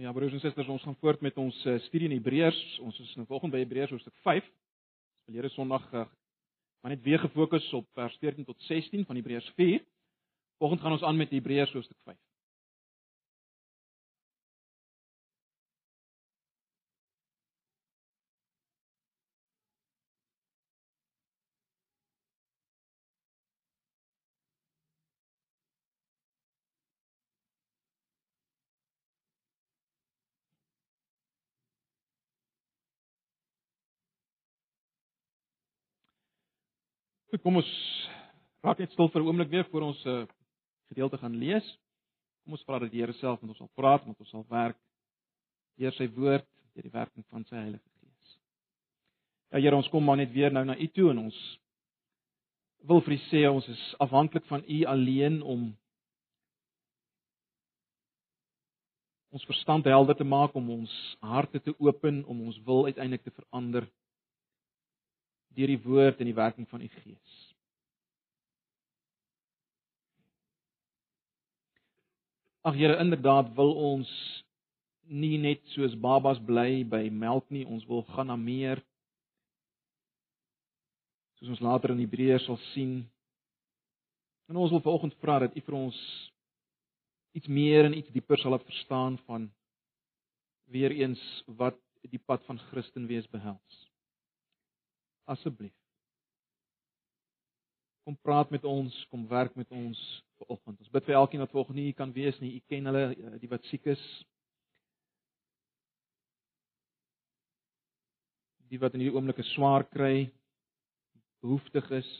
[0.00, 2.58] Ja, broers en susters, ons gaan voort met ons uh, studie in Hebreërs.
[2.80, 4.46] Ons is nou volgende by Hebreërs hoofstuk 5.
[5.28, 6.06] Verlede Sondag uh,
[6.80, 9.84] maar net weer gefokus op vers 14 tot 16 van Hebreërs 4.
[10.56, 12.16] Volgende gaan ons aan met Hebreërs hoofstuk 5.
[37.30, 37.68] Goed, kom ons
[38.66, 40.26] raak net stil vir 'n oomblik weer voor ons 'n uh,
[40.90, 41.66] gedeelte gaan lees.
[42.42, 44.76] Kom ons vra dat die Here self met ons sal praat, met ons sal werk
[45.78, 48.38] deur sy woord, deur die werking van sy Heilige Gees.
[49.52, 51.58] Ja Here, ons kom maar net weer nou na U toe en ons
[52.82, 55.76] wil vir U sê ons is afhanklik van U alleen om
[59.30, 63.30] ons verstand helder te maak om ons harte te open om ons wil uiteindelik te
[63.30, 63.86] verander
[65.56, 67.38] deur die woord en die werking van u Gees.
[72.62, 74.10] Ag Here, inderdaad wil ons
[75.10, 78.82] nie net soos babas bly by melk nie, ons wil gaan na meer.
[81.40, 83.00] Soos ons later in Hebreërs sal sien.
[84.52, 85.98] En ons wil vanoggend vra dat U vir ons
[87.38, 89.48] iets meer en iets dieper sal laat verstaan van
[90.70, 91.78] weer eens wat
[92.10, 93.89] die pad van Christen wees behels
[95.30, 95.74] asseblief.
[98.04, 100.00] Kom praat met ons, kom werk met ons
[100.40, 100.80] vanoggend.
[100.80, 102.56] Ons bid vir elkeen wat vanoggend nie kan wees nie.
[102.56, 104.02] U ken hulle, eh, die wat siek is.
[108.70, 110.30] Die wat in hierdie oomblikke swaar kry,
[111.42, 112.10] behoeftig is.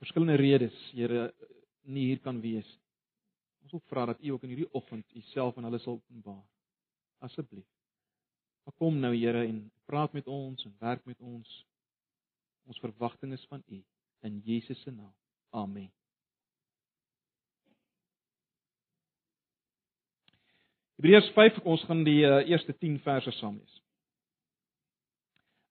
[0.00, 1.30] Verskillende redes, Here,
[1.82, 2.66] nie hier kan wees.
[3.64, 6.42] Ons wil vra dat U ook in hierdie oggend U self aan hulle sal openbaar.
[7.20, 7.68] Asseblief.
[8.80, 11.66] Kom nou Here en praat met ons en werk met ons.
[12.66, 13.82] Ons verwagting is van U
[14.22, 15.12] in Jesus se naam.
[15.50, 15.90] Amen.
[21.00, 23.76] Hebreërs 5 ons gaan die uh, eerste 10 verse saam lees.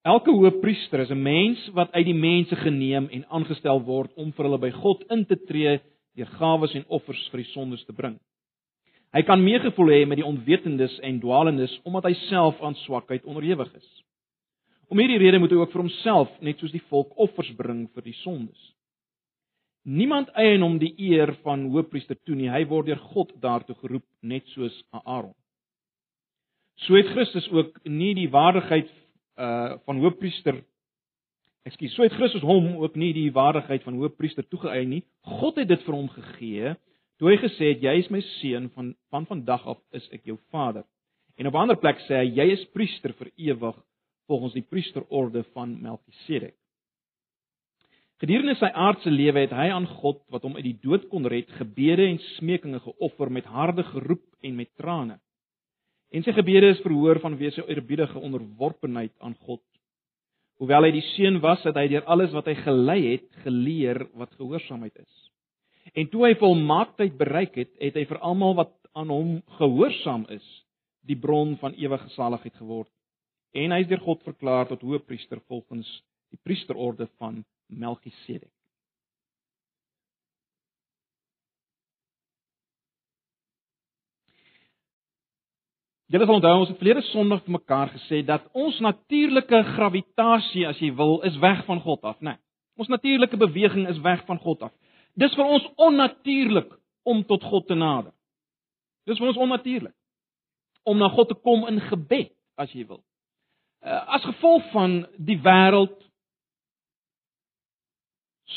[0.09, 4.45] Elke hoëpriester is 'n mens wat uit die mense geneem en aangestel word om vir
[4.45, 5.79] hulle by God in te tree
[6.16, 8.17] deur gawes en offers vir die sondes te bring.
[9.16, 13.72] Hy kan meegevoel hê met die onwetendes en dwalendes omdat hy self aan swakheid onderhewig
[13.78, 13.90] is.
[14.90, 18.06] Om hierdie rede moet hy ook vir homself, net soos die volk, offers bring vir
[18.06, 18.59] die sondes.
[19.86, 22.50] Niemand eien hom die eer van hoofpriester toe nie.
[22.50, 25.34] Hy word deur God daartoe geroep, net soos Aaron.
[26.86, 28.90] So het Christus ook nie die waardigheid
[29.40, 30.59] uh van hoofpriester
[31.68, 35.02] Ekskuus, so het Christus hom ook nie die waardigheid van hoofpriester toegeëien nie.
[35.40, 36.72] God het dit vir hom gegee
[37.19, 40.38] Toe hy gesê het jy is my seun van van vandag af is ek jou
[40.53, 40.85] vader.
[41.35, 43.75] En op 'n ander plek sê hy jy is priester vir ewig
[44.28, 46.56] volgens die priesterorde van Melchisedek.
[48.19, 51.47] Gedurende sy aardse lewe het hy aan God wat hom uit die dood kon red,
[51.56, 55.19] gebede en smekinge geoffer met harde geroep en met trane.
[56.12, 59.63] En sy gebede is verhoor vanweë sy eerbiedige onderworpenheid aan God.
[60.59, 64.35] Hoewel hy die seun was, het hy deur alles wat hy gelei het, geleer wat
[64.35, 65.28] gehoorsaamheid is.
[65.94, 70.45] En toe hy volmaaktheid bereik het, het hy vir almal wat aan hom gehoorsaam is,
[71.06, 72.91] die bron van ewige saligheid geword.
[73.57, 75.90] En hy is deur God verklaar tot hoëpriester volgens
[76.29, 78.53] die priesterorde van Melchisedek.
[86.09, 90.79] Julle sal onthou ons het verlede Sondag vir mekaar gesê dat ons natuurlike gravitasie as
[90.81, 92.34] jy wil is weg van God af, né?
[92.34, 92.41] Nee,
[92.81, 94.73] ons natuurlike beweging is weg van God af.
[95.19, 96.72] Dis vir ons onnatuurlik
[97.09, 98.13] om tot God te nader.
[99.09, 99.96] Dis vir ons onnatuurlik
[100.88, 103.02] om na God te kom in gebed, as jy wil.
[103.84, 105.97] Uh, as gevolg van die wêreld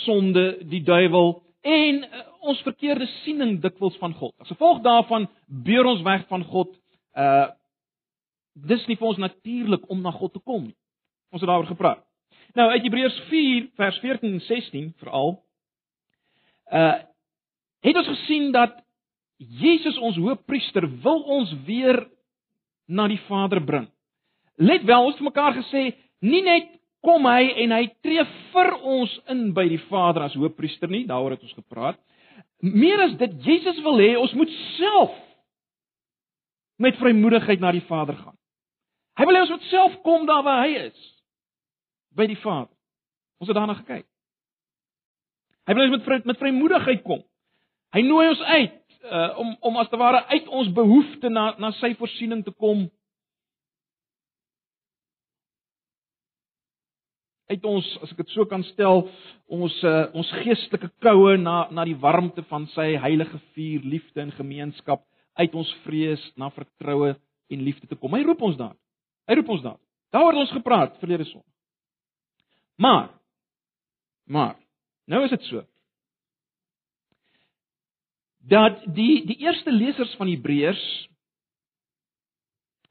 [0.03, 1.37] sonde, die duiwel
[1.67, 4.35] en uh, ons verkeerde siening dikwels van God.
[4.43, 6.73] As gevolg daarvan beur ons weg van God.
[7.19, 7.51] Uh
[8.53, 10.77] dis nie vir ons natuurlik om na God te kom nie.
[11.33, 12.03] Ons het daaroor gepraat.
[12.53, 15.39] Nou uit Hebreërs 4 vers 14 en 16 veral
[16.73, 16.93] uh
[17.83, 18.77] het ons gesien dat
[19.43, 21.99] Jesus ons hoëpriester wil ons weer
[22.87, 23.89] na die Vader bring.
[24.63, 25.89] Let wel, ons het mekaar gesê,
[26.23, 26.69] nie net
[27.03, 28.23] kom hy en hy tree
[28.53, 31.99] vir ons in by die Vader as hoëpriester nie, daaroor het ons gepraat.
[32.63, 35.17] Meer as dit, Jesus wil hê ons moet self
[36.83, 38.39] met vrymoedigheid na die Vader gaan.
[39.19, 41.11] Hy wil hê ons moet self kom daar waar hy is,
[42.15, 42.71] by die Vader.
[43.43, 44.07] Ons het daarna gekyk.
[45.67, 47.23] Hy wil ons met met vrymoedigheid kom.
[47.95, 51.73] Hy nooi ons uit uh om om as te ware uit ons behoefte na na
[51.81, 52.89] sy voorsiening te kom.
[57.53, 59.05] uit ons as ek dit so kan stel
[59.53, 64.33] ons uh, ons geestelike koue na na die warmte van sy heilige vuur liefde en
[64.39, 65.05] gemeenskap
[65.41, 67.15] uit ons vrees na vertroue
[67.53, 68.13] en liefde te kom.
[68.17, 68.77] Hy roep ons daar.
[69.29, 69.79] Hy roep ons daar.
[70.13, 71.49] Daaroor het ons gepraat verlede Sondag.
[72.81, 73.11] Maar
[74.33, 74.57] maar
[75.05, 75.65] nou is dit so
[78.43, 80.83] dat die die eerste lesers van Hebreërs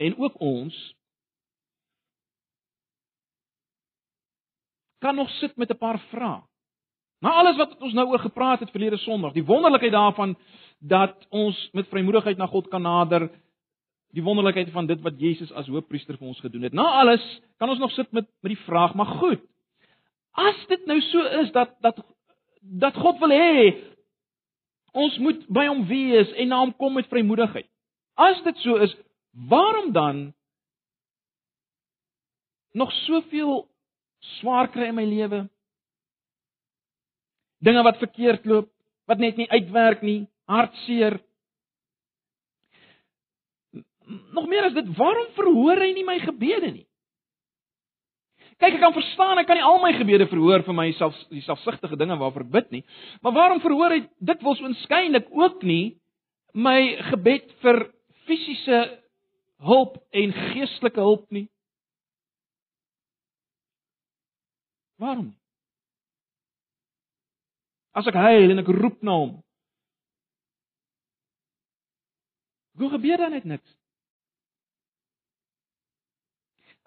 [0.01, 0.77] en ook ons
[5.01, 6.41] kan nog sit met 'n paar vrae.
[7.19, 10.37] Na alles wat ons nou oor gepraat het verlede Sondag, die wonderlikheid daarvan
[10.79, 13.29] dat ons met vrymoedigheid na God kan nader,
[14.11, 16.73] die wonderlikheid van dit wat Jesus as hoofpriester vir ons gedoen het.
[16.73, 19.50] Na alles kan ons nog sit met met die vraag, maar goed.
[20.39, 21.99] As dit nou so is dat dat
[22.61, 23.71] dat God wil hê
[24.91, 27.67] ons moet by hom wees en na hom kom met vrymoedigheid.
[28.19, 28.93] As dit so is,
[29.31, 30.19] waarom dan
[32.71, 33.65] nog soveel
[34.39, 35.41] swaar kry in my lewe.
[37.63, 38.69] Dinge wat verkeerd loop,
[39.09, 41.19] wat net nie uitwerk nie, hartseer.
[44.35, 46.87] Nog meer as dit, waarom verhoor hy nie my gebede nie?
[48.61, 51.97] Kyk, ek kan verstaan, ek kan nie al my gebede verhoor vir myself, die selfsugtige
[51.97, 52.83] dinge waarvoor bid nie.
[53.25, 55.95] Maar waarom verhoor hy dit wels oënskynlik ook nie
[56.53, 56.77] my
[57.07, 57.87] gebed vir
[58.29, 58.83] fisiese
[59.65, 61.47] hulp en geestelike hulp nie?
[65.01, 65.31] Waarom?
[67.97, 69.33] As ek huil en ek roep na hom.
[72.77, 73.80] Hoe gebeur dan net niks?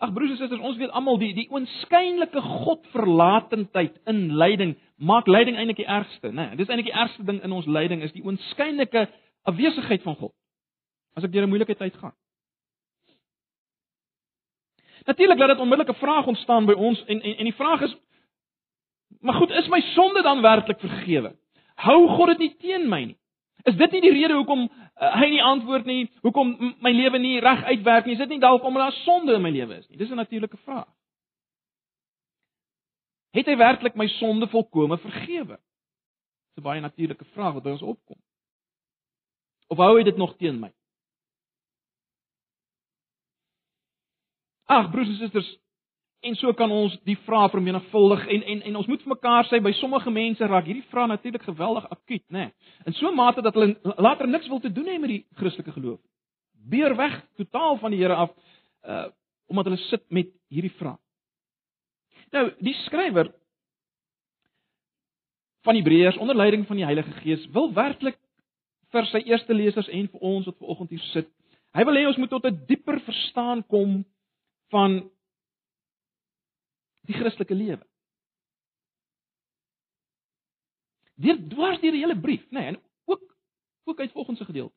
[0.02, 5.56] Ag broers en susters, ons weet almal die die oënskynlike Godverlatendheid in lyding maak lyding
[5.58, 6.48] eintlik die ergste, né?
[6.48, 9.06] Nee, dis eintlik die ergste ding in ons lyding is die oënskynlike
[9.46, 10.32] afwesigheid van God.
[11.14, 12.14] As ek deur 'n moeilike tyd gaan.
[15.06, 17.96] Natuurlik laat dit onmiddellik 'n vraag ontstaan by ons en en en die vraag is
[19.20, 21.36] Maar goed, is my sonde dan werklik vergewe?
[21.74, 23.18] Hou God dit nie teen my nie?
[23.62, 26.10] Is dit nie die rede hoekom uh, hy nie antwoord nie?
[26.22, 26.50] Hoekom
[26.84, 28.12] my lewe nie reg uitwerk nie?
[28.12, 29.96] Is dit nie dalk omdat daar sonde in my lewe is nie?
[29.96, 30.90] Dis 'n natuurlike vraag.
[33.34, 35.56] Het hy werklik my sonde volkome vergewe?
[36.54, 38.20] Dis 'n baie natuurlike vraag wat by ons opkom.
[39.68, 40.72] Of hou hy dit nog teen my?
[44.64, 45.58] Ag broers en susters,
[46.24, 49.60] en so kan ons die vrae vermenigvuldig en en en ons moet vir mekaar sê
[49.62, 52.46] by sommige mense raak hierdie vrae natuurlik geweldig akuut, nê.
[52.46, 52.52] Nee.
[52.86, 55.72] In so 'n mate dat hulle later niks wil te doen hê met die Christelike
[55.72, 56.00] geloof.
[56.70, 58.30] Beer weg totaal van die Here af
[58.88, 59.06] uh
[59.46, 60.96] omdat hulle sit met hierdie vrae.
[62.32, 63.28] Nou, die skrywer
[65.64, 68.18] van Hebreërs onder leiding van die Heilige Gees wil werklik
[68.90, 71.28] vir sy eerste lesers en vir ons wat ver oggend hier sit.
[71.74, 74.04] Hy wil hê ons moet tot 'n dieper verstaan kom
[74.70, 75.10] van
[77.08, 77.82] die Christelike lewe.
[81.14, 83.22] Deur dwars deur die hele brief, nê, nee, en ook
[83.84, 84.74] ook uit volgende gedeelte.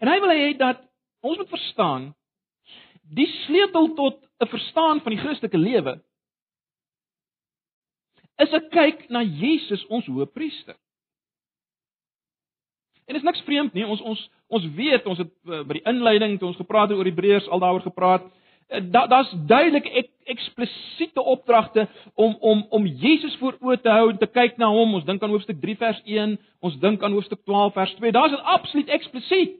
[0.00, 0.82] En hy wil hê dat
[1.20, 2.14] ons moet verstaan
[3.16, 6.02] die sleutel tot 'n verstaan van die Christelike lewe
[8.36, 10.76] is 'n kyk na Jesus ons hoëpriester.
[13.06, 13.86] En dit is niks vreemd nie.
[13.86, 17.04] Ons ons ons weet, ons het uh, by die inleiding toe ons gepraat het oor
[17.04, 18.26] Hebreërs al daaroor gepraat.
[18.90, 24.18] Da, Daar's duidelik ek eksplisiete opdragte om om om Jesus voor oë te hou en
[24.18, 24.94] te kyk na hom.
[24.98, 28.12] Ons dink aan hoofstuk 3 vers 1, ons dink aan hoofstuk 12 vers 2.
[28.12, 29.56] Daar's dit absoluut eksplisiet.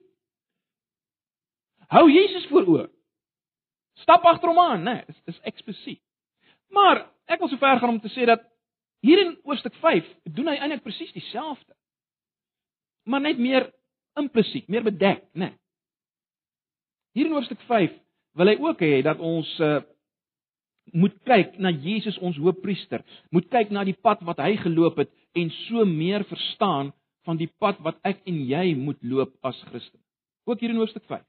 [1.92, 2.87] Hou Jesus voor oë.
[4.02, 4.99] Stap agter hom aan, né?
[5.00, 6.02] Nee, dit is eksplisiet.
[6.68, 8.42] Maar ek wil so ver gaan om te sê dat
[9.06, 11.73] hier in hoofstuk 5 doen hy eintlik presies dieselfde.
[13.06, 13.70] Maar net meer
[14.18, 15.52] implisiet, meer bedek, né?
[15.52, 15.54] Nee.
[17.16, 17.94] Hier in hoofstuk 5
[18.37, 19.78] wil hy ook hê dat ons uh,
[20.93, 23.02] moet kyk na Jesus ons hoofpriester,
[23.35, 26.93] moet kyk na die pad wat hy geloop het en so meer verstaan
[27.26, 30.00] van die pad wat ek en jy moet loop as Christen.
[30.47, 31.25] Ook hier in hoofstuk 5.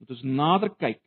[0.00, 1.00] Moet ons nader kyk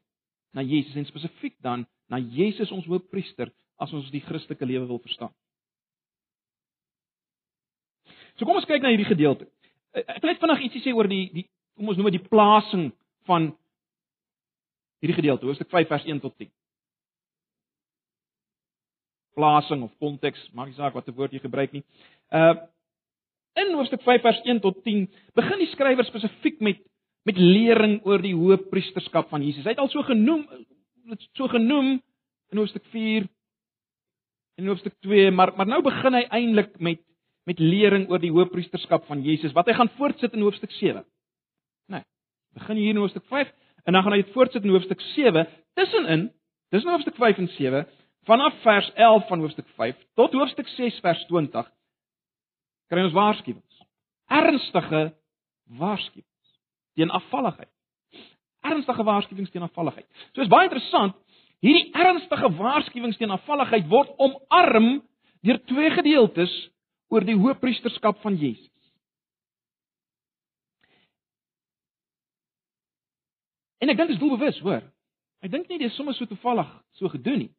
[0.57, 4.99] na Jesus en spesifiek dan na Jesus ons hoofpriester as ons die Christelike lewe wil
[5.03, 5.31] verstaan.
[8.39, 9.47] So kom ons kyk na hierdie gedeelte.
[9.95, 11.45] Ek wil net vinnig ietsie sê oor die die
[11.79, 12.89] kom ons noem dit die plasing
[13.29, 13.53] van
[14.99, 16.49] hierdie gedeelte, hoofstuk 5 vers 1 tot 10.
[19.39, 21.85] Plasing of konteks, maak nie saak watter woord jy gebruik nie.
[22.31, 22.55] Uh
[23.59, 26.77] in hoofstuk 5 vers 1 tot 10 begin die skrywer spesifiek met
[27.27, 29.65] met lering oor die hoë priesterskap van Jesus.
[29.65, 30.45] Hy het al so genoem
[31.09, 31.97] dit so genoem
[32.53, 33.27] in hoofstuk 4
[34.59, 37.03] en hoofstuk 2, maar maar nou begin hy eintlik met
[37.49, 41.01] met lering oor die hoofpriesterskap van Jesus wat hy gaan voortsit in hoofstuk 7.
[41.89, 42.03] Nee.
[42.53, 43.49] Begin hier in hoofstuk 5
[43.85, 45.47] en dan gaan hy voortsit in hoofstuk 7.
[45.77, 46.29] Tussenin,
[46.73, 47.83] dis nou hoofstuk 5 en 7,
[48.29, 51.69] vanaf vers 11 van hoofstuk 5 tot hoofstuk 6 vers 20
[52.89, 53.81] kry ons waarskuwings.
[54.29, 55.03] Ernstige
[55.79, 56.55] waarskuwings
[56.97, 57.71] teen afvalligheid.
[58.65, 60.07] Ernstige waarskuwings teen afvalligheid.
[60.33, 61.15] So is baie interessant,
[61.63, 64.99] hierdie ernstige waarskuwings teen afvalligheid word omarm
[65.45, 66.53] deur twee gedeeltes
[67.13, 68.67] oor die hoëpriesterskap van Jesus.
[73.79, 74.83] En ek dink dit is doelbewus, hoor.
[75.43, 76.69] Ek dink nie dis sommer so toevallig
[76.99, 77.51] so gedoen nie.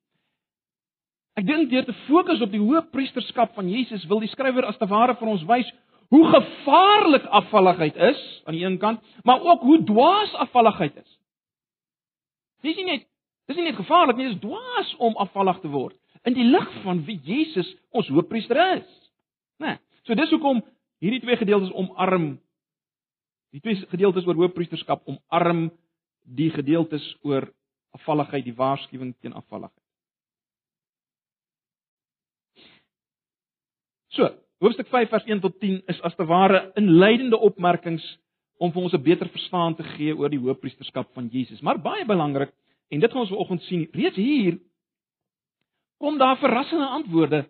[1.41, 4.89] Ek dink deur te fokus op die hoëpriesterskap van Jesus wil die skrywer as te
[4.91, 5.69] ware vir ons wys
[6.11, 11.11] hoe gevaarlik afvalligheid is aan die een kant, maar ook hoe dwaas afvalligheid is.
[12.67, 13.07] Dis nie net
[13.49, 15.97] dis nie net gevaarlik nie, dis dwaas om afvallig te word
[16.29, 18.91] in die lig van wie Jesus ons hoëpriester is.
[19.63, 19.73] Né?
[19.73, 20.61] Nee, so dis hoekom
[21.01, 22.35] hierdie twee gedeeltes omarm
[23.55, 25.71] die twee gedeeltes oor hoëpriesterskap omarm
[26.25, 27.49] die gedeeltes oor
[27.97, 29.87] afvalligheid, die waarskuwing teen afvalligheid.
[34.15, 34.27] So,
[34.59, 38.05] hoofstuk 5 vers 1 tot 10 is as te ware inleidende opmerkings
[38.61, 41.61] om vir ons 'n beter verstaan te gee oor die hoëpriesterskap van Jesus.
[41.61, 42.53] Maar baie belangrik,
[42.89, 44.59] en dit gaan ons vanoggend sien, reeds hier
[45.99, 47.49] kom daar verrassende antwoorde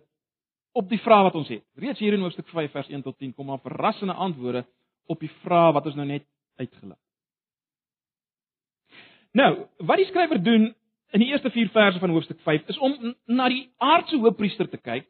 [0.72, 1.64] op die vrae wat ons het.
[1.74, 4.64] Reeds hier in hoofstuk 5 vers 1 tot 10 kom daar verrassende antwoorde
[5.06, 6.98] op die vrae wat ons nou net uitgelig.
[9.32, 10.70] Nou, wat die skrywer doen
[11.10, 14.78] in die eerste 4 verse van hoofstuk 5 is om na die aardse hoofpriester te
[14.78, 15.06] kyk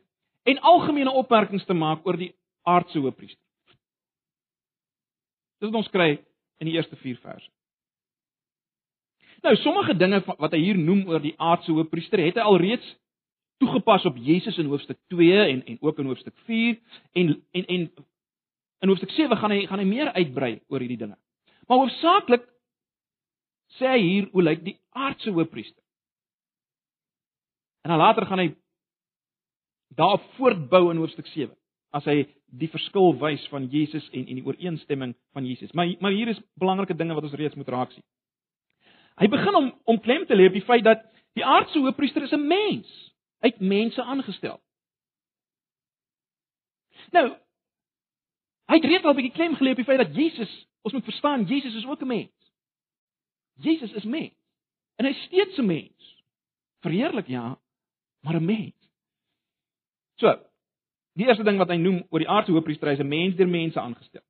[0.49, 2.35] en algemene opmerkings te maak oor die
[2.69, 3.41] aardse hoofpriester.
[5.61, 6.11] Dis wat ons kry
[6.61, 7.49] in die eerste 4 verse.
[9.41, 12.87] Nou, sommige dinge wat hy hier noem oor die aardse hoofpriester, het hy alreeds
[13.61, 16.77] toegepas op Jesus in hoofstuk 2 en en ook in hoofstuk 4
[17.13, 17.89] en en en
[18.81, 21.17] in hoofstuk 7 gaan hy gaan hy meer uitbrei oor hierdie dinge.
[21.69, 22.47] Maar hoofsaaklik
[23.79, 25.83] sê hy hier hoe lyk die aardse hoofpriester.
[27.85, 28.49] En dan later gaan hy
[29.97, 31.55] daarop voortbou in hoofstuk 7
[31.91, 32.23] as hy
[32.61, 35.73] die verskil wys van Jesus en en die ooreenstemming van Jesus.
[35.73, 38.05] Maar maar hier is belangrike dinge wat ons reeds moet raak sien.
[39.19, 41.03] Hy begin om om klem te lê op die feit dat
[41.39, 42.89] die aardse hoofpriester is 'n mens.
[43.43, 44.61] Hy het mense aangestel.
[47.13, 47.29] Nou
[48.71, 51.05] hy het reeds al 'n bietjie klem gelê op die feit dat Jesus, ons moet
[51.05, 52.40] verstaan, Jesus is ook 'n mens.
[53.61, 54.37] Jesus is mens.
[54.97, 56.25] En hy steeds 'n mens.
[56.81, 57.59] Verheerlik ja,
[58.21, 58.75] maar 'n mens.
[60.15, 60.39] So,
[61.13, 63.81] die eerste ding wat hy noem oor die aardse hoofpriester is 'n mens deur mense
[63.81, 64.23] aangestel.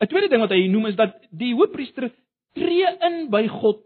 [0.00, 2.12] 'n Tweede ding wat hy noem is dat die hoofpriester
[2.54, 3.82] tree in by God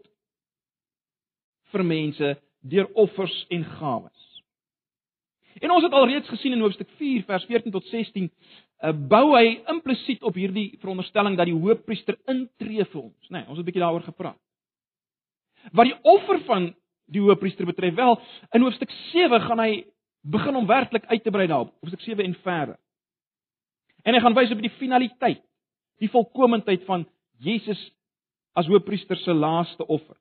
[1.71, 4.43] vir mense deur offers en gawes.
[5.61, 8.31] En ons het alreeds gesien in hoofstuk 4 vers 14 tot 16, uh,
[8.91, 13.39] bou hy implisiet op hierdie veronderstelling dat die hoofpriester intree vir ons, né?
[13.39, 14.39] Nee, ons het 'n bietjie daaroor gepraat.
[15.71, 16.75] Wat die offer van
[17.05, 18.19] die hoofpriester betref, wel,
[18.51, 19.85] in hoofstuk 7 gaan hy
[20.21, 22.79] begin om werklik uit te brei daarop, hoofstuk 7 en verder.
[24.03, 25.43] En hy gaan wys op die finaliteit,
[25.99, 27.05] die volkomendheid van
[27.39, 27.91] Jesus
[28.53, 30.17] as hoofpriester se laaste offer.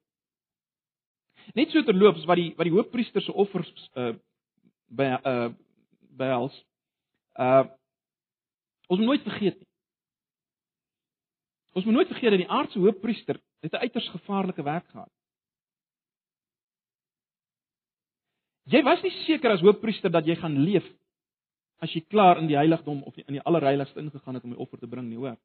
[1.55, 4.13] Net so terloops wat die wat die hoofpriester se offers uh
[4.89, 5.49] by uh
[6.17, 6.55] behels.
[7.35, 7.65] Uh
[8.93, 9.69] ons moet nooit vergeet nie.
[11.73, 15.13] Ons moet nooit vergeet dat die aardse hoofpriester het 'n uiters gevaarlike werk gehad.
[18.69, 20.87] Jy was nie seker as hoofpriester dat jy gaan leef
[21.83, 24.79] as jy klaar in die heiligdom of in die allerheiligste ingegaan het om die offer
[24.79, 25.37] te bring nie, hoor.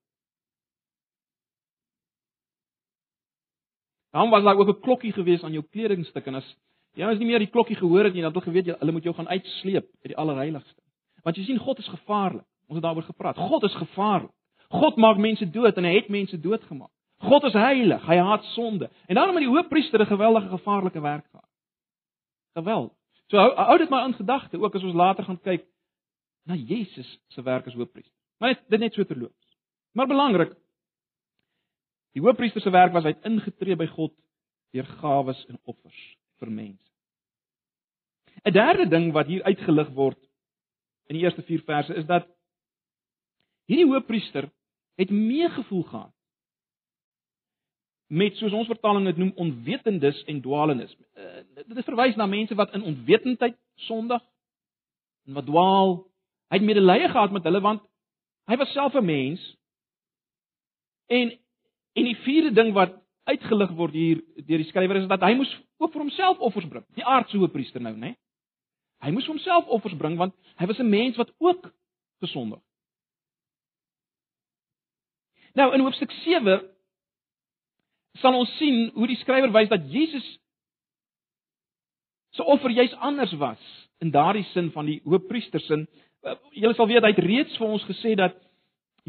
[4.13, 6.55] Dan was daar ook 'n klokkie gewees aan jou kledingstuk en as
[6.93, 8.91] jy as nie meer die klokkie gehoor het nie, dan het jy geweet jy hulle
[8.91, 10.81] moet jou gaan uitsleep uit die allerheiligste.
[11.23, 12.45] Want jy sien God is gevaarlik.
[12.67, 13.37] Ons het daaroor gepraat.
[13.37, 14.31] God is gevaarlik.
[14.67, 16.91] God maak mense dood en hy het mense doodgemaak.
[17.23, 18.03] God is heilig.
[18.05, 18.89] Hy haat sonde.
[19.07, 21.49] En daarom het die hoofpriester 'n geweldige gevaarlike werk gehad.
[22.53, 22.93] Geweld.
[23.27, 25.65] So hou, hou dit maar in gedagte ook as ons later gaan kyk
[26.43, 28.13] na Jesus se werk as hoofpriester.
[28.37, 29.57] Maar dit dit net so terloops.
[29.91, 30.53] Maar belangrik.
[32.11, 34.13] Die hoofpriester se werk was hy ingetree by God
[34.71, 36.91] deur gawes en offers vir mense.
[38.45, 40.19] 'n Derde ding wat hier uitgelig word
[41.07, 42.27] in die eerste 4 verse is dat
[43.67, 44.49] hierdie hoofpriester
[44.97, 46.13] het meegevoel gehad
[48.07, 50.93] met soos ons vertaling dit noem onwetendes en dwalendes.
[51.17, 53.57] Uh, dit verwys na mense wat in onwetendheid
[53.87, 54.23] sondig
[55.27, 55.97] en wat dwaal.
[56.47, 57.83] Hy het medelee gehad met hulle want
[58.47, 59.43] hy was self 'n mens.
[61.07, 61.35] En
[61.93, 65.51] en die vierde ding wat uitgelig word hier deur die skrywer is dat hy moes
[65.77, 66.85] ook vir homself offers bring.
[66.95, 68.15] Die aardse hoofpriester nou, né?
[69.03, 71.73] Hy moes homself offers bring want hy was 'n mens wat ook
[72.19, 72.61] gesondig.
[75.57, 76.59] Nou in hoofstuk 7
[78.21, 80.25] sal ons sien hoe die skrywer wys dat Jesus
[82.37, 83.61] se offer juis anders was
[83.97, 85.87] in daardie sin van die hoofpriester sin.
[86.21, 88.35] Eh, julle sal weet hy het reeds vir ons gesê dat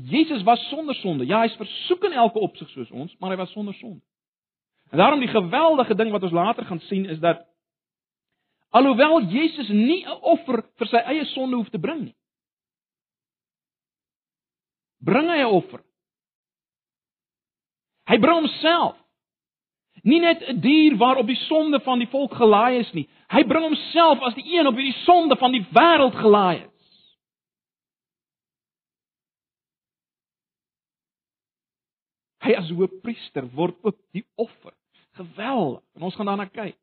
[0.09, 1.26] Jesus was sonder sonde.
[1.28, 4.00] Ja, hy's versoek in elke opsig soos ons, maar hy was sonder sonde.
[4.88, 7.43] En daarom die geweldige ding wat ons later gaan sien is dat
[8.71, 12.17] alhoewel Jesus nie 'n offer vir sy eie sonde hoef te bring nie.
[15.05, 15.85] Bring hy 'n offer?
[18.08, 18.96] Hy bring homself.
[20.02, 23.08] Nie net 'n dier waarop die sonde van die volk gelaai is nie.
[23.28, 26.78] Hy bring homself as die een op wie die sonde van die wêreld gelaai is.
[32.38, 34.72] Hy as hoofpriester word ook die offer.
[35.18, 35.82] Geweldig.
[35.94, 36.78] En ons gaan daarna kyk.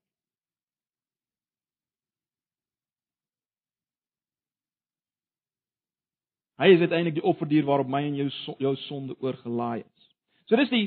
[6.55, 8.29] Hy is uiteindelik die offerdier waarop my en jou
[8.63, 10.05] jou sonde oorgelaai is.
[10.47, 10.85] So dis die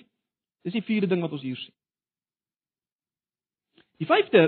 [0.66, 1.74] dis die vierde ding wat ons hier sien.
[3.98, 4.44] Die vyfde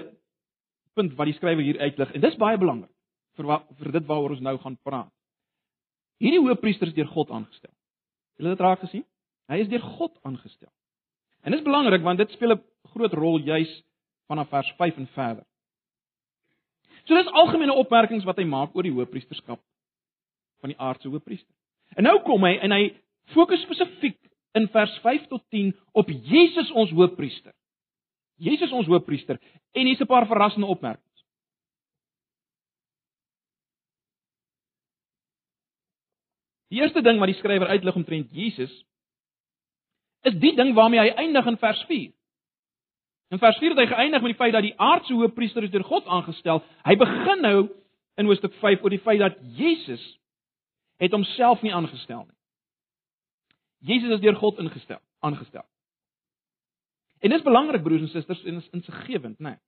[0.99, 2.91] punt wat die skrywer hier uitlig en dis baie belangrik
[3.39, 5.13] vir wat, vir dit waaroor ons nou gaan praat.
[6.21, 7.73] Hierdie hoofpriester is deur God aangestel.
[8.37, 9.05] Julle het dit raak gesien?
[9.51, 10.71] Hy is deur God aangestel.
[11.45, 12.63] En dit is belangrik want dit speel 'n
[12.93, 13.73] groot rol juis
[14.29, 15.47] vanaf vers 5 en verder.
[17.05, 19.61] So dis algemene opmerkings wat hy maak oor die hoofpriesterskap
[20.61, 21.55] van die aardse hoofpriester.
[21.97, 22.83] En nou kom hy en hy
[23.35, 27.53] fokus spesifiek in vers 5 tot 10 op Jesus ons hoofpriester.
[28.41, 29.39] Jesus ons hoofpriester
[29.73, 31.25] en hier's 'n paar verrassende opmerkings.
[36.71, 38.85] Die eerste ding wat die skrywer uitlig omtrent Jesus
[40.23, 42.13] is die ding waarmee hy eindig in vers 4.
[43.31, 45.87] In vers 4 het hy geëindig met die feit dat die aardse hoofpriester is deur
[45.87, 46.63] God aangestel.
[46.85, 47.69] Hy begin nou
[48.19, 50.03] in hoofstuk 5 oor die feit dat Jesus
[51.01, 52.40] het homself nie aangestel nie.
[53.81, 55.65] Jesus is deur God ingestel, aangestel.
[57.21, 59.49] En dis belangrik broers en susters en is insiggewend, né?
[59.49, 59.59] Nee.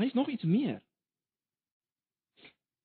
[0.00, 0.80] Hy is nog iets meer.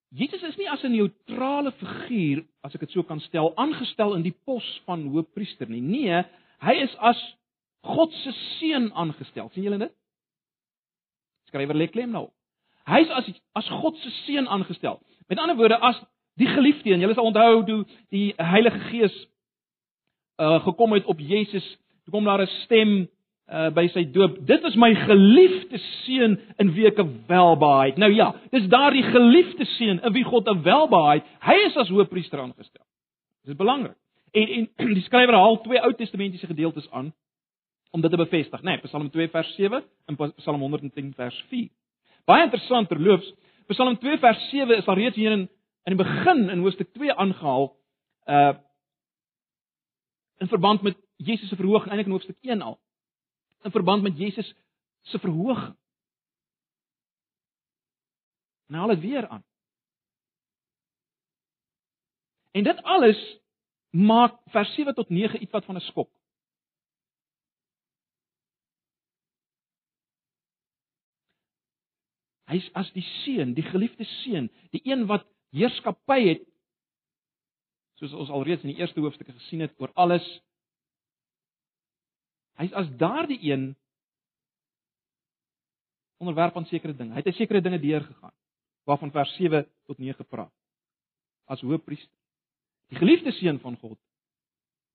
[0.08, 4.22] Jesus is nie as 'n neutrale figuur, as ek dit so kan stel, aangestel in
[4.22, 5.80] die pos van hoofpriester nie.
[5.80, 6.24] Nee,
[6.60, 7.20] hy is as
[7.80, 9.50] God se seun aangestel.
[9.50, 9.92] sien julle dit?
[11.50, 12.28] Skrywer lê klem nou.
[12.86, 15.00] Hy is as as God se seun aangestel.
[15.28, 15.98] Met ander woorde, as
[16.38, 19.16] die geliefde een, julle sal onthou hoe die Heilige Gees
[20.42, 21.66] uh gekom het op Jesus,
[22.04, 23.08] toe kom daar 'n stem
[23.50, 24.38] uh, by sy doop.
[24.46, 27.96] Dit is my geliefde seun in wie ek welbehaag.
[27.96, 31.22] Nou ja, dis daardie geliefde seun in wie God 'n welbehaag.
[31.40, 32.84] Hy is as hoofpriester aangestel.
[33.44, 33.96] Dit is belangrik.
[34.32, 37.14] En en die skrywer haal twee Ou Testamentiese gedeeltes aan
[37.90, 38.62] om dit te bevestig?
[38.62, 41.68] Nee, Psalm 2 vers 7 en Psalm 110 vers 4.
[42.24, 43.34] Baie interessant terloops,
[43.66, 45.48] Psalm 2 vers 7 is al reeds hier in
[45.86, 47.68] in die begin in hoofstuk 2 aangehaal
[48.26, 48.54] uh
[50.36, 52.80] in verband met Jesus se verhooging eintlik in hoofstuk 1 al
[53.62, 54.54] in verband met Jesus
[55.02, 55.76] se verhoging.
[58.66, 59.44] Nou al dit weer aan.
[62.50, 63.40] En dit alles
[63.90, 66.10] maak vers 7 tot 9 iets wat van 'n skok.
[72.46, 76.44] Hy's as die seun, die geliefde seun, die een wat heerskappy het
[77.96, 80.24] soos ons alreeds in die eerste hoofstukke gesien het oor alles
[82.56, 83.74] Hy's as daardie een
[86.16, 87.12] onderwerp aan sekere dinge.
[87.12, 88.32] Hy het 'n sekere dinge deurgegaan
[88.84, 90.52] waarvan vers 7 tot 9 praat.
[91.44, 92.18] As hoofpriester.
[92.88, 93.98] Die geliefde seun van God.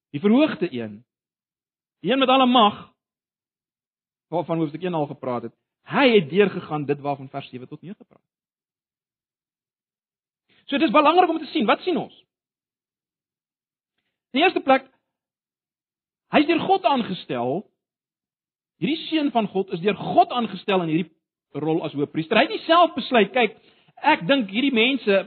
[0.10, 1.06] Die verhoogde een.
[2.00, 2.94] Die een met alle mag
[4.28, 5.56] waarvan hoofstuk 1 al gepraat het.
[5.90, 8.28] Hy het deurgegaan dit waarvan vers 7 tot 9 praat.
[10.66, 12.16] So dit is belangrik om te sien, wat sien ons?
[14.32, 14.88] In die eerste plek
[16.32, 17.60] Hy's deur God aangestel.
[18.82, 22.40] Hierdie seun van God is deur God aangestel in hierdie rol as hoofpriester.
[22.40, 23.58] Hy het nie self besluit, kyk,
[24.14, 25.22] ek dink hierdie mense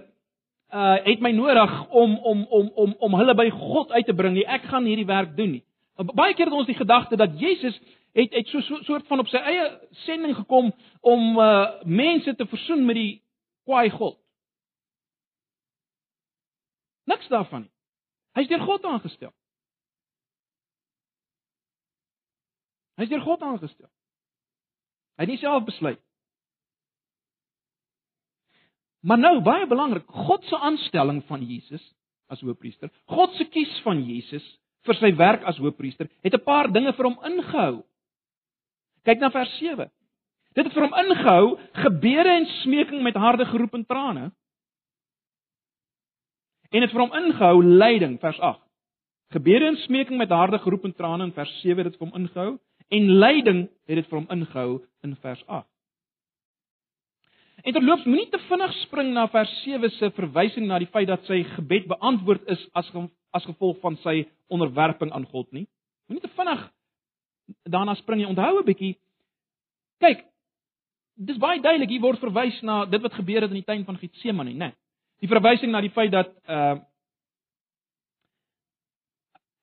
[0.75, 4.35] uh het my nodig om om om om om hulle by God uit te bring
[4.35, 4.47] nie.
[4.49, 5.63] Ek gaan hierdie werk doen nie.
[6.17, 7.77] Baie keer het ons die gedagte dat Jesus
[8.15, 12.35] het het so 'n so, soort van op sy eie sending gekom om uh mense
[12.35, 13.23] te versoen met die
[13.65, 14.19] kwaai God.
[17.05, 17.73] Niks daarvan nie.
[18.33, 19.33] Hy's deur God aangestel.
[22.99, 23.91] Hy's deur God aangestel.
[25.15, 26.01] Hy het nie self besluit.
[29.05, 31.83] Maar nou baie belangrik, God se aanstelling van Jesus
[32.33, 32.91] as hoofpriester.
[33.07, 34.45] God se kies van Jesus
[34.85, 37.85] vir sy werk as hoofpriester het 'n paar dinge vir hom ingehou.
[39.05, 39.91] Kyk na vers 7.
[40.55, 41.45] Dit het vir hom ingehou
[41.83, 44.31] gebede en smeking met harde geroep en trane.
[46.71, 48.63] En dit vir hom ingehou lyding vers 8.
[49.35, 52.23] Gebede en smeking met harde geroep en trane in vers 7 het dit vir hom
[52.23, 52.51] ingehou
[52.95, 54.71] en lyding het dit vir hom ingehou
[55.05, 55.69] in vers 8.
[57.65, 61.25] En terloops, moenie te vinnig spring na vers 7 se verwysing na die feit dat
[61.29, 62.91] sy gebed beantwoord is as
[63.35, 64.21] as gevolg van sy
[64.53, 65.65] onderwerping aan God nie.
[66.07, 66.61] Moenie te vinnig
[67.63, 68.29] daarna spring nie.
[68.29, 68.99] Onthou 'n bietjie.
[69.99, 70.25] Kyk,
[71.15, 73.99] dis baie duidelik hier word verwys na dit wat gebeur het in die tuin van
[73.99, 74.57] Getsemane, né?
[74.57, 74.73] Nee.
[75.21, 76.81] Die verwysing na die feit dat uh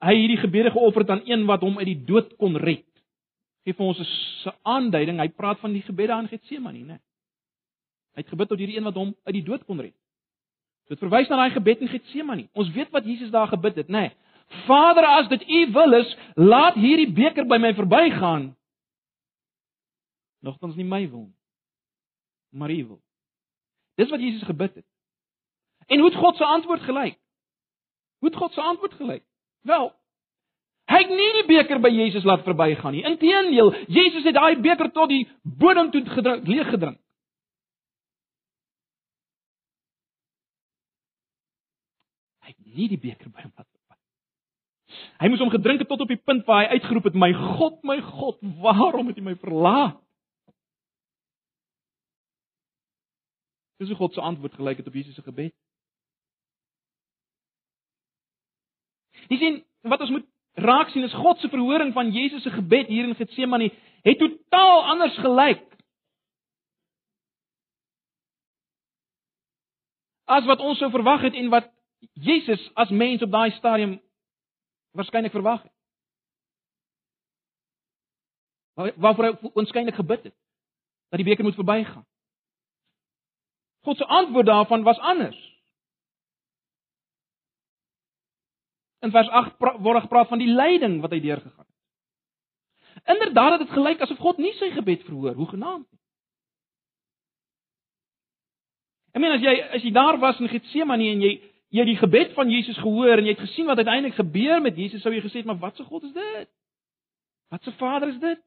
[0.02, 2.88] hy hierdie gebede geoffer het aan een wat hom uit die dood kon red.
[3.64, 5.20] Gee vir ons 'n aanduiding.
[5.20, 6.86] Hy praat van die gebede aan Getsemane, né?
[6.86, 7.00] Nee.
[8.16, 9.94] Hy het gebid tot hierdie een wat hom uit die dood kon red.
[10.90, 12.50] Dit verwys na daai gebed in Getsemane.
[12.54, 14.10] Ons weet wat Jesus daar gebid het, nê?
[14.10, 14.12] Nee,
[14.66, 18.52] Vader, as dit U wil is, laat hierdie beker by my verbygaan.
[20.42, 21.40] Nogtans nie my wil nie,
[22.58, 23.02] maar U wil.
[24.02, 24.88] Dis wat Jesus gebid het.
[25.88, 27.20] En hoe het God se antwoord gelyk?
[28.20, 29.24] Hoe het God se antwoord gelyk?
[29.68, 29.92] Wel,
[30.92, 33.06] hy het nie die beker by Jesus laat verbygaan nie.
[33.06, 37.00] Inteendeel, Jesus het daai beker tot die bodem toe gedrink, leeg gedrink.
[42.76, 43.71] nie die beker by hom laat.
[45.22, 47.84] Hy moes hom gedrink het tot op die punt waar hy uitgeroep het: "My God,
[47.84, 50.00] my God, waarom het U my verlaat?"
[53.82, 55.54] Dis hoe God se antwoord gelyk het op Jesus se gebed.
[59.28, 62.88] Jy sien, wat ons moet raak sien is God se verhoring van Jesus se gebed
[62.88, 65.66] hier in Getsemane het totaal anders gelyk.
[70.26, 71.72] As wat ons sou verwag het en wat
[72.14, 73.98] Jesus as mens op daai stadium
[74.92, 75.74] waarskynlik verwag het.
[78.96, 80.36] Waarvoor hy onskynlik gebid het
[81.12, 82.06] dat die beker moet verbygaan.
[83.84, 85.40] God se antwoord daarvan was anders.
[89.00, 91.78] In vers 8 word gepraat van die lyding wat hy deurgegaan het.
[93.04, 96.00] Inderdaad het dit gelyk asof God nie sy gebed verhoor, hoe genaamd nie.
[99.12, 101.34] Ek meen as jy as jy daar was in Getsemane en jy
[101.72, 105.02] jy die gebed van Jesus gehoor en jy het gesien wat uiteindelik gebeur met Jesus,
[105.04, 106.50] sou jy gesê het, maar wat se God is dit?
[107.52, 108.42] Wat se Vader is dit?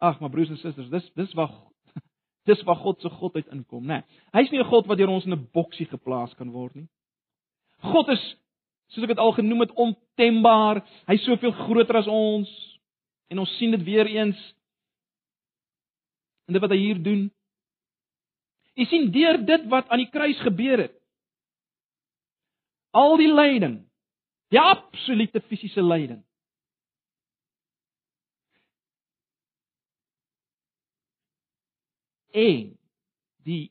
[0.00, 1.52] Ag, maar broers en susters, dis dis waar
[2.50, 4.00] dis waar God se godheid inkom, né?
[4.00, 6.88] Nee, Hy's nie 'n God wat deur ons in 'n boksie geplaas kan word nie.
[7.82, 8.22] God is,
[8.88, 10.82] soos ek dit al genoem het, ontembaar.
[11.06, 12.50] Hy's soveel groter as ons.
[13.28, 14.54] En ons sien dit weer eens
[16.48, 17.30] in dit wat hy hier doen.
[18.80, 20.96] Jy sien deur dit wat aan die kruis gebeur het.
[22.96, 23.76] Al die lyding,
[24.50, 26.22] die absolute fisiese lyding.
[32.32, 32.72] En
[33.44, 33.68] die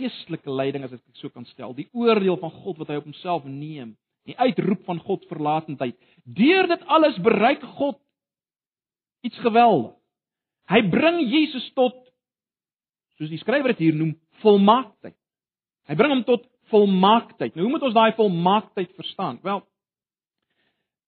[0.00, 3.06] geestelike lyding as ek dit so kan stel, die oordeel van God wat hy op
[3.06, 3.94] homself neem,
[4.26, 5.96] die uitroep van God verlatendheid.
[6.24, 8.00] Deur dit alles bereik God
[9.24, 9.94] iets geweldig.
[10.70, 12.09] Hy bring Jesus tot
[13.20, 15.16] soos die skrywer dit hier noem, volmaaktheid.
[15.90, 17.52] Hy bring hom tot volmaaktheid.
[17.52, 19.40] Nou hoe moet ons daai volmaaktheid verstaan?
[19.44, 19.60] Wel,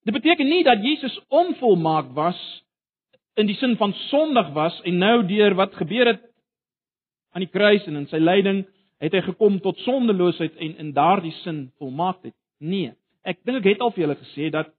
[0.05, 2.37] dit beteken nie dat Jesus onvolmaak was
[3.39, 6.21] in die sin van sondig was en nou deur wat gebeur het
[7.33, 8.61] aan die kruis en in sy lyding
[9.01, 12.35] het hy gekom tot sondeloosheid en in daardie sin volmaaktheid.
[12.61, 12.93] Nee,
[13.25, 14.69] ek dink ek het al vir julle gesê dat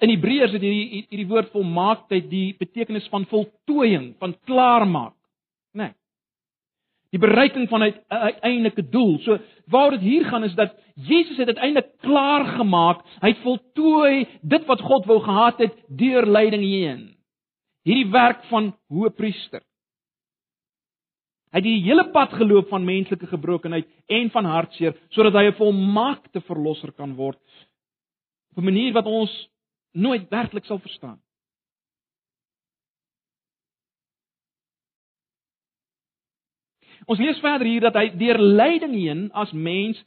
[0.00, 5.16] in Hebreërs het hierdie hierdie woord volmaaktheid die betekenis van voltooiing, van klaarmaak.
[7.10, 9.18] Die bereiking van 'n uiteindelike doel.
[9.18, 13.04] So waar dit hier gaan is dat Jesus het uiteindelik klaar gemaak.
[13.20, 17.16] Hy het voltooi dit wat God wou gehad het deur lyding heen.
[17.82, 19.62] Hierdie werk van hoëpriester.
[21.50, 25.58] Hy het die hele pad geloop van menslike gebrokenheid en van hartseer sodat hy 'n
[25.58, 27.40] volmaakte verlosser kan word
[28.50, 29.48] op 'n manier wat ons
[29.92, 31.20] nooit werklik sal verstaan.
[37.10, 39.98] Ons lees verder hier dat hy deur lyding heen as mens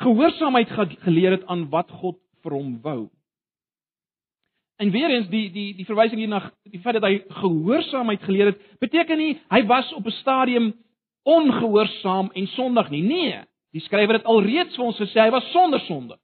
[0.00, 0.72] gehoorsaamheid
[1.04, 3.00] geleer het aan wat God vir hom wou.
[4.78, 8.52] En weer eens die die die verwysing hier na die feit dat hy gehoorsaamheid geleer
[8.52, 10.72] het, beteken nie hy was op 'n stadium
[11.28, 13.02] ongehoorsaam en sondig nie.
[13.02, 13.40] Nee,
[13.74, 16.16] die skrywer het alreeds vir ons gesê hy was sonder sonde.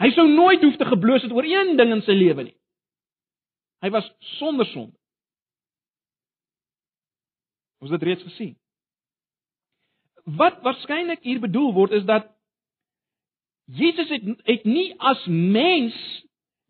[0.00, 2.56] Hy sou nooit hoef te gebloos het oor een ding in sy lewe nie.
[3.84, 4.99] Hy was sonder sonde.
[7.80, 8.56] Ons het dit reeds gesien.
[10.24, 12.28] Wat waarskynlik hier bedoel word is dat
[13.70, 15.96] Jesus het het nie as mens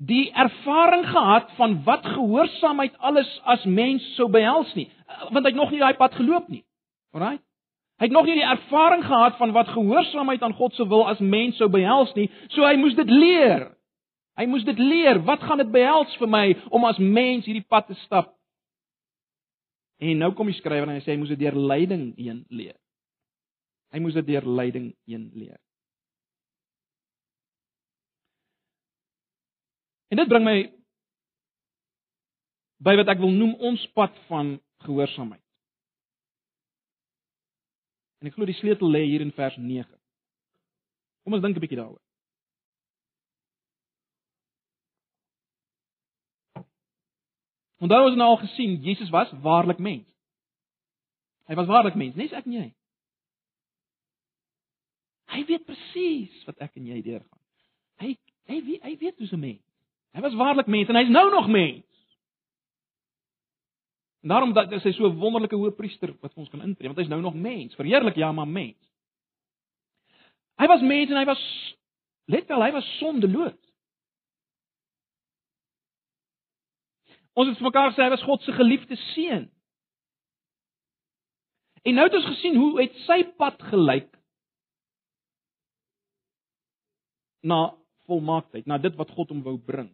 [0.01, 4.89] die ervaring gehad van wat gehoorsaamheid alles as mens sou behels nie,
[5.31, 6.63] want hy het nog nie daai pad geloop nie.
[7.13, 7.39] Alraai.
[8.01, 11.19] Hy het nog nie die ervaring gehad van wat gehoorsaamheid aan God se wil as
[11.21, 13.67] mens sou behels nie, so hy moes dit leer.
[14.41, 15.21] Hy moes dit leer.
[15.25, 18.33] Wat gaan dit behels vir my om as mens hierdie pad te stap?
[20.01, 22.77] En nou kom die skrywer en hy sê hy moes dit deur lyding heen leer.
[23.93, 25.59] Hy moes dit deur lyding heen leer.
[30.11, 30.57] En dit bring my
[32.81, 35.45] by wat ek wil noem ons pad van gehoorsaamheid.
[38.21, 39.85] En ek glo die sleutel lê hier in vers 9.
[41.25, 42.01] Kom ons dink 'n bietjie daaroor.
[47.81, 50.07] Onthou ons nou al gesien, Jesus was waarlik mens.
[51.49, 52.67] Hy was waarlik mens, nie ek en jy.
[55.31, 57.41] Hy weet presies wat ek en jy deurgaan.
[58.03, 58.17] Hy
[58.51, 59.63] hy weet hy weet hoe's 'n mens.
[60.13, 61.87] Hy was waarlik mens en hy's nou nog mens.
[64.23, 67.09] En daarom dat is hy so 'n wonderlike hoëpriester wat ons kan intree, want hy's
[67.09, 67.75] nou nog mens.
[67.75, 68.77] Verheerlik ja, maar mens.
[70.57, 71.43] Hy was mens en hy was
[72.25, 73.70] let wel, hy was sondeloos.
[77.39, 79.49] Ons het vir mekaar gesê hy was God se geliefde seun.
[81.87, 84.11] En nou het ons gesien hoe het sy pad gelyk
[87.41, 87.71] na
[88.11, 89.89] volmaaktheid, na dit wat God hom wou bring.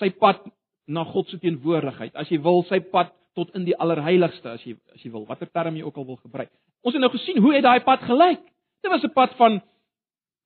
[0.00, 0.40] Sy pad
[0.88, 2.14] na God se teenwoordigheid.
[2.16, 5.50] As jy wil, sy pad tot in die allerheiligste as jy as jy wil, watter
[5.50, 6.52] term jy ook al wil gebruik.
[6.86, 8.42] Ons het nou gesien hoe het daai pad gelyk?
[8.84, 9.60] Dit was 'n pad van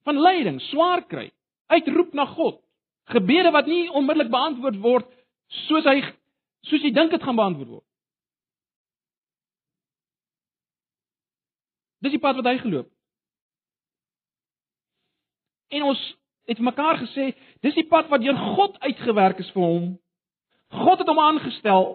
[0.05, 1.31] van lyding, swaar kry,
[1.66, 2.62] uitroep na God,
[3.12, 5.18] gebede wat nie onmiddellik beantwoord word
[5.67, 6.01] soos hy
[6.69, 7.87] soos jy dink dit gaan beantwoord word.
[12.05, 12.91] Dis die pad wat hy geloop.
[15.75, 16.03] En ons
[16.49, 17.33] het mekaar gesê,
[17.65, 19.89] dis die pad wat deur God uitgewerk is vir hom.
[20.73, 21.89] God het hom aangestel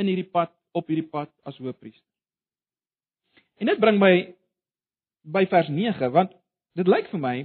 [0.00, 2.04] in hierdie pad, op hierdie pad as hoëpriester.
[3.60, 4.12] En dit bring my
[5.26, 6.32] by vers 9, want
[6.76, 7.36] dit lyk vir my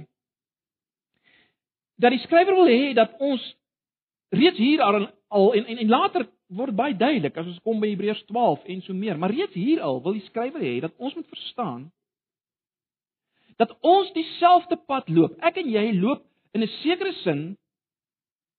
[2.02, 3.42] dat die skrywer wil hê dat ons
[4.32, 5.02] reeds hier al
[5.54, 8.96] en en, en later word baie duidelik as ons kom by Hebreërs 12 en so
[8.96, 11.90] meer, maar reeds hier al wil die skrywer hê dat ons moet verstaan
[13.60, 15.34] dat ons dieselfde pad loop.
[15.44, 16.24] Ek en jy loop
[16.56, 17.58] in 'n sekere sin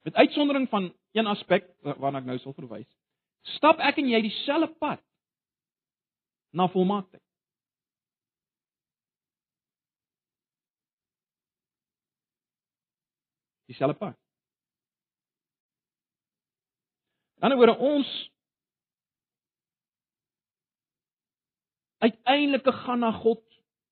[0.03, 2.87] met uitsondering van een aspek waarna ek nou sal verwys.
[3.57, 5.01] Stap ek en jy dieselfde pad
[6.51, 7.21] na volmaaktheid.
[13.67, 14.22] Dieselfde pad.
[17.43, 18.09] Dan oor ons
[22.03, 23.43] uiteindelik gaan na God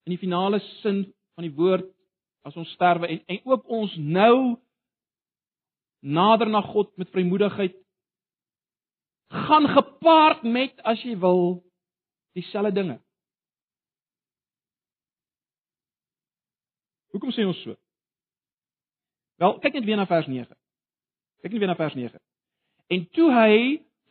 [0.07, 1.03] in die finale sin
[1.35, 1.89] van die woord
[2.47, 4.55] as ons sterwe en en ook ons nou
[5.99, 7.75] nader na God met vrymoedigheid
[9.31, 11.61] gaan gepaard met as jy wil
[12.35, 12.97] dieselfde dinge.
[17.11, 17.75] Hoekom sê ons so?
[19.43, 20.47] Wel, kyk net weer na vers 9.
[21.43, 22.30] Kyk net weer na vers 9.
[22.91, 23.55] En toe hy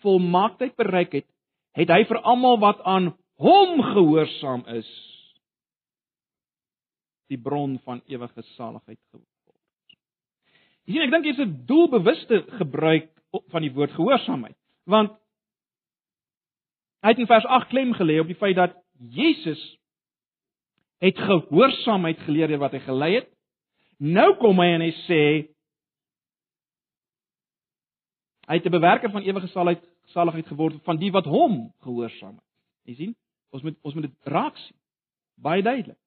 [0.05, 1.29] volmaaktheid bereik het,
[1.77, 4.89] het hy vir almal wat aan hom gehoorsaam is,
[7.31, 9.27] die bron van ewige saligheid geword.
[10.89, 13.11] Jy sien, ek dink hier's 'n doelbewuste gebruik
[13.53, 15.13] van die woord gehoorsaamheid, want
[17.05, 19.61] hy het in vers 8 klem gelê op die feit dat Jesus
[21.01, 23.29] het gehoorsaamheid geleer deur wat hy gelei het.
[23.99, 25.23] Nou kom hy en hy sê
[28.51, 32.45] hy het 'n bewerker van ewige saligheid saligheid geword van die wat hom gehoorsaam het.
[32.85, 33.17] Jy sien,
[33.51, 34.77] ons moet ons moet dit raak sien.
[35.39, 35.99] Baie duidelik.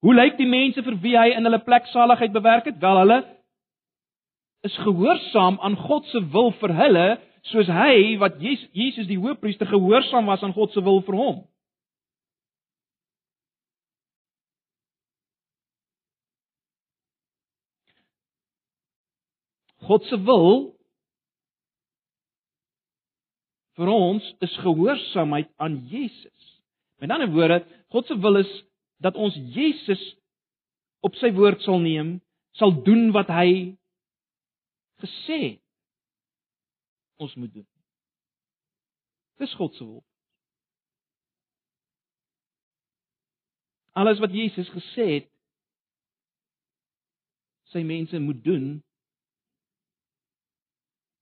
[0.00, 2.78] Hoe lyk die mense vir wie hy in hulle plek saligheid bewerk het?
[2.80, 3.18] Wel, hulle
[4.60, 7.06] is gehoorsaam aan God se wil vir hulle,
[7.42, 11.38] soos hy wat Jesus die Hoëpriester gehoorsaam was aan God se wil vir hom.
[19.90, 20.52] God se wil
[23.80, 26.50] vir ons is gehoorsaamheid aan Jesus.
[27.02, 28.50] Met ander woorde, God se wil is
[29.02, 30.02] dat ons Jesus
[31.02, 32.18] op sy woord sal neem,
[32.54, 33.50] sal doen wat hy
[35.02, 37.66] gesê het ons moet doen.
[39.42, 40.04] Dis God se wil.
[43.98, 45.26] Alles wat Jesus gesê het
[47.74, 48.70] sy mense moet doen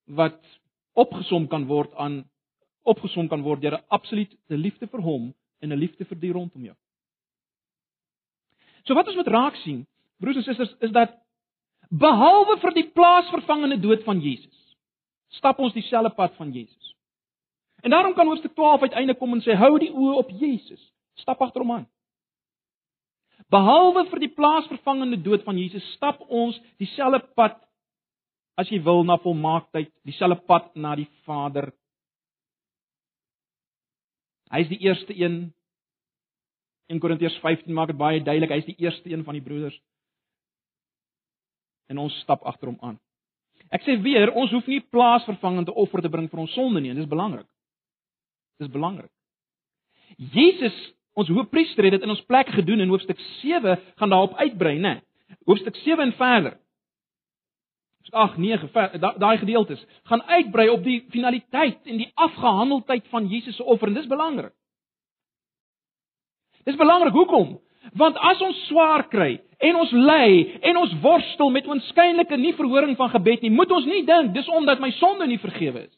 [0.09, 0.41] wat
[0.99, 2.25] opgesom kan word aan
[2.89, 6.65] opgesom kan word deur 'n absolute liefde vir hom en 'n liefde vir die rondom
[6.65, 6.77] jou.
[8.85, 9.87] So wat ons moet raak sien,
[10.21, 11.13] broers en susters, is dat
[11.91, 14.77] behalwe vir die plaasvervangende dood van Jesus,
[15.29, 16.95] stap ons dieselfde pad van Jesus.
[17.83, 21.43] En daarom kan hoofstuk 12 uiteindelik kom en sê hou die oë op Jesus, stap
[21.43, 21.87] agter hom aan.
[23.49, 27.61] Behalwe vir die plaasvervangende dood van Jesus, stap ons dieselfde pad
[28.59, 31.71] as jy wil na volmaaktheid, dieselfde pad na die Vader.
[34.51, 35.39] Hy is die eerste een.
[36.89, 39.77] In Korintiërs 15 maak dit baie duidelik, hy is die eerste een van die broeders.
[41.93, 42.97] En ons stap agter hom aan.
[43.75, 46.99] Ek sê weer, ons hoef nie plaasvervangende offer te bring vir ons sonde nie, en
[46.99, 47.47] dis belangrik.
[48.59, 49.13] Dis belangrik.
[50.33, 50.77] Jesus,
[51.19, 54.99] ons hoëpriester het dit in ons plek gedoen in hoofstuk 7 gaan daarop uitbrei, né?
[55.47, 56.57] Hoofstuk 7 en verder.
[58.11, 58.71] Ag 9
[59.19, 63.95] daai gedeeltes gaan uitbrei op die finaliteit en die afgehandeldheid van Jesus se offer en
[63.95, 64.53] dis belangrik.
[66.65, 67.61] Dis belangrik hoekom?
[67.93, 72.97] Want as ons swaar kry en ons ly en ons worstel met oënskynlike nie verhoring
[72.97, 75.95] van gebed nie, moet ons nie dink dis omdat my sonde nie vergewe is.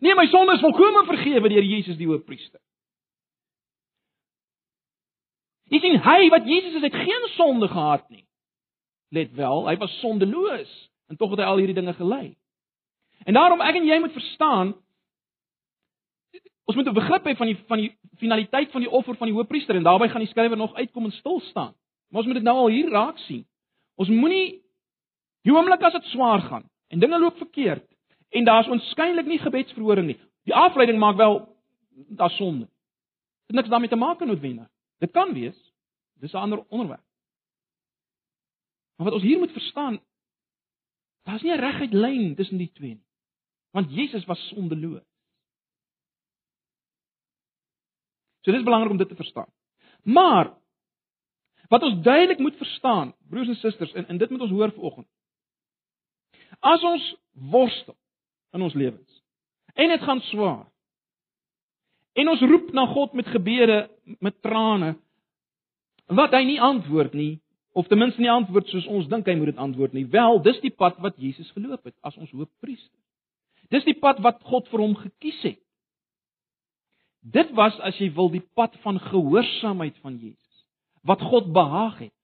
[0.00, 2.60] Nee, my sonde is volkome vergewe deur Jesus die Hoëpriester.
[5.72, 8.22] Jy sien hy wat Jesus is, het geen sonde gehad nie.
[9.08, 10.72] Let wel, hy was sondeloos
[11.06, 12.36] en tog het hy al hierdie dinge gelei.
[13.24, 14.74] En daarom ek en jy moet verstaan
[16.66, 19.34] ons moet 'n begrip hê van die van die finaliteit van die offer van die
[19.36, 21.74] Hoëpriester en daarbey gaan die skrywer nog uitkom en stil staan.
[22.10, 23.46] Maar ons moet dit nou al hier raak sien.
[23.94, 24.62] Ons moenie
[25.42, 27.86] die oomblik as dit swaar gaan en dinge loop verkeerd
[28.30, 30.18] en daar's onskynlik nie gebedsverhoring nie.
[30.44, 31.56] Die afleiding maak wel
[32.08, 32.68] daar sonde.
[33.46, 34.68] Dit niks daarmee te maak noodwendig.
[34.98, 35.56] Dit kan wees.
[36.20, 37.02] Dis 'n ander onderwerp.
[38.96, 40.00] Maar wat ons hier moet verstaan,
[41.22, 43.06] daar's nie 'n reguit lyn tussen die twee nie.
[43.70, 45.04] Want Jesus was sondeloos.
[48.40, 49.52] So dis belangrik om dit te verstaan.
[50.02, 50.54] Maar
[51.68, 55.08] wat ons duidelik moet verstaan, broers en susters, en, en dit moet ons hoor vanoggend.
[56.60, 57.96] As ons worstel
[58.50, 59.22] in ons lewens.
[59.74, 60.72] En dit gaan swaar.
[62.12, 64.94] En ons roep na God met gebede, met trane
[66.06, 67.40] wat hy nie antwoord nie
[67.76, 70.06] of ten minste nie antwoord soos ons dink hy moet dit antwoord nie.
[70.08, 73.00] Wel, dis die pad wat Jesus geloop het as ons hoofpriester.
[73.68, 75.58] Dis die pad wat God vir hom gekies het.
[77.20, 80.64] Dit was as jy wil die pad van gehoorsaamheid van Jesus
[81.06, 82.14] wat God behaag het.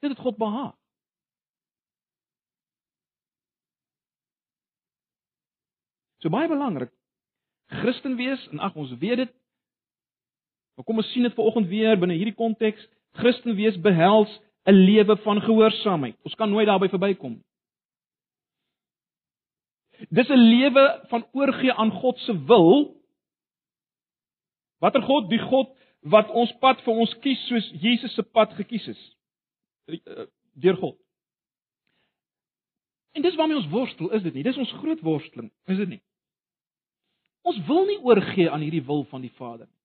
[0.00, 0.76] Dit het God behaag.
[6.22, 6.94] So baie belangrik.
[7.82, 9.34] Christen wees en ag ons weet dit.
[10.78, 12.86] Maar kom ons sien dit vanoggend weer binne hierdie konteks.
[13.18, 14.30] Christen wees behels
[14.64, 16.16] 'n lewe van gehoorsaamheid.
[16.22, 17.42] Ons kan nooit daarby verbykom.
[20.08, 23.00] Dis 'n lewe van oorgee aan God se wil.
[24.78, 25.30] Watter God?
[25.30, 29.16] Die God wat ons pad vir ons kies soos Jesus se pad gekies is.
[30.52, 30.98] Deur God.
[33.12, 34.42] En dis waarmee ons worstel, is dit nie?
[34.42, 36.02] Dis ons groot worsteling, is dit nie?
[37.42, 39.81] Ons wil nie oorgee aan hierdie wil van die Vader nie.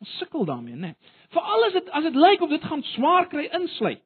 [0.00, 0.94] Ons sukkel daarmee, né?
[1.34, 4.02] Veral as dit as dit lyk of dit gaan swaar kry insluit.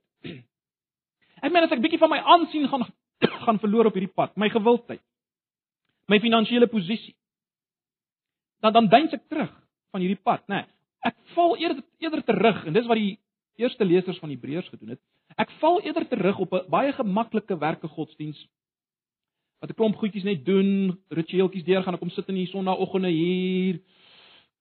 [1.45, 2.87] Ek meen as ek bietjie van my aansien gaan
[3.47, 5.03] gaan verloor op hierdie pad, my gewildheid,
[6.11, 7.15] my finansiële posisie.
[8.65, 9.53] Dan dan dink ek terug
[9.95, 10.65] van hierdie pad, né?
[11.05, 13.15] Ek val eerder eerder terug en dis wat die
[13.61, 15.03] eerste lesers van Hebreërs gedoen het.
[15.39, 18.41] Ek val eerder terug op 'n baie gemaklike werke godsdiens
[19.61, 23.81] wat 'n klomp goedjies net doen, ritueeltjies deurgaan, ek kom sit in die sonnaandoggende hier,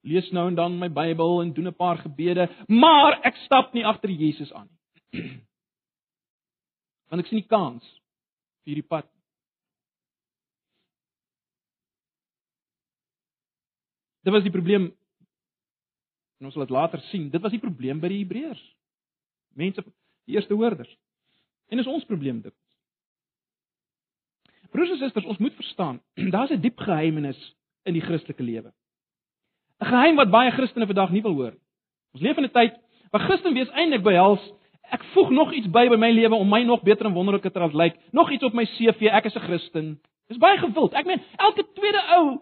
[0.04, 3.86] lees nou en dan my Bybel en doen 'n paar gebede, maar ek stap nie
[3.86, 5.22] agter Jesus aan nie.
[7.10, 7.84] Want ek sien nie kans
[8.63, 9.08] vir hierdie pad.
[14.24, 14.91] Dit was die probleem.
[16.39, 17.30] En ons sal dit later sien.
[17.30, 18.64] Dit was die probleem by die Hebreërs.
[19.54, 19.84] Mense,
[20.26, 20.97] die eerste hoorders.
[21.70, 22.56] En dis ons probleem dit.
[24.72, 26.01] Broers en susters, ons moet verstaan,
[26.34, 27.39] daar's 'n diep geheimenis
[27.86, 28.74] in die Christelike lewe.
[29.84, 31.53] 'n Geheim wat baie Christene vandag nie wil hoor.
[32.15, 32.73] Ons leef in 'n tyd
[33.11, 34.43] waar Christen wees eintlik behels
[34.91, 37.59] ek voeg nog iets by by my lewe om my nog beter en wonderliker te
[37.59, 37.95] laat lyk.
[38.11, 39.99] Nog iets op my CV, ek is 'n Christen.
[40.27, 40.93] Dis baie gewild.
[40.93, 42.41] Ek meen, elke tweede ou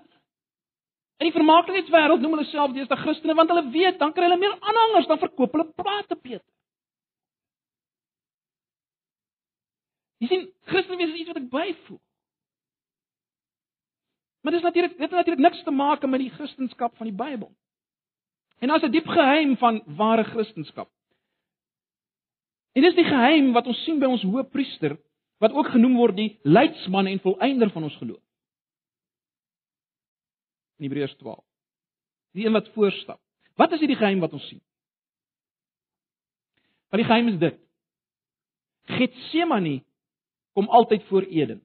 [1.21, 4.57] in die vermaaklikheidswêreld noem hulle self deesdae Christene want hulle weet dan kry hulle meer
[4.59, 6.45] aanhangers dan verkoop hulle plate Peter.
[10.17, 12.01] Jy sien, Christen wees is iets wat ek byvoeg.
[14.41, 17.51] Maar dis natuurlik dit het natuurlik niks te maak met die Christendom van die Bybel.
[18.59, 20.87] En daar's 'n diep geheim van ware Christendom.
[22.71, 24.97] En dis die geheim wat ons sien by ons hoëpriester
[25.37, 28.21] wat ook genoem word die leidsman en volëinder van ons geloof.
[30.81, 31.43] in Hebreërs 12.
[32.33, 33.19] Die een wat voorstap.
[33.55, 34.61] Wat is hierdie geheim wat ons sien?
[36.89, 37.59] Want die geheim is dit.
[38.89, 39.83] Getsemane
[40.57, 41.61] kom altyd voor Eden.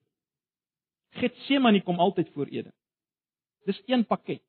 [1.17, 2.73] Getsemane kom altyd voor Eden.
[3.65, 4.43] Dis een pakket.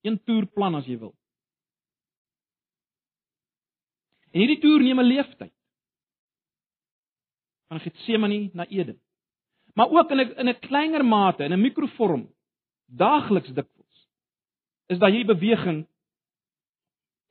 [0.00, 1.14] Een toerplan as jy wil.
[4.32, 5.54] En hierdie toer neem 'n leeftyd.
[7.68, 9.00] Van Getsemane na Eden.
[9.74, 12.34] Maar ook in 'n in 'n kleiner mate, in 'n mikrovorm,
[12.86, 14.08] daagliks dikwels.
[14.86, 15.88] Is daar hierdie beweging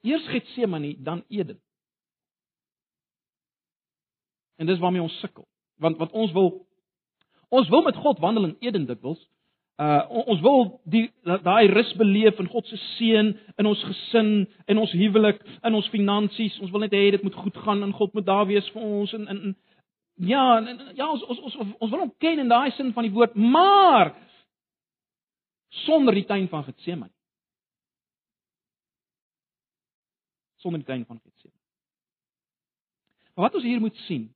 [0.02, 1.62] eers Getsemane dan Eden.
[4.56, 5.48] En dis waarmee ons sukkel.
[5.76, 6.68] Want wat ons wil
[7.60, 9.22] ons wil met God wandel in Eden dikwels.
[9.76, 11.10] Uh ons wil die
[11.44, 15.90] daai rus beleef in God se seën in ons gesin, in ons huwelik, in ons
[15.92, 16.56] finansies.
[16.64, 19.16] Ons wil net hê dit moet goed gaan en God moet daar wees vir ons
[19.18, 19.56] en in
[20.16, 23.12] ja, en, ja, ons ons ons ons wil hom ken in daai sin van die
[23.12, 24.14] woord, maar
[25.84, 27.12] sonder die tuin van Getsemane.
[30.64, 31.60] Sonder die tuin van Getsemane.
[33.36, 34.30] Maar wat ons hier moet sien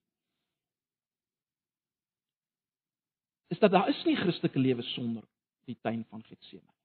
[3.49, 5.23] is dat daar is nie Christelike lewe sonder
[5.69, 6.79] die tuin van Getsemane.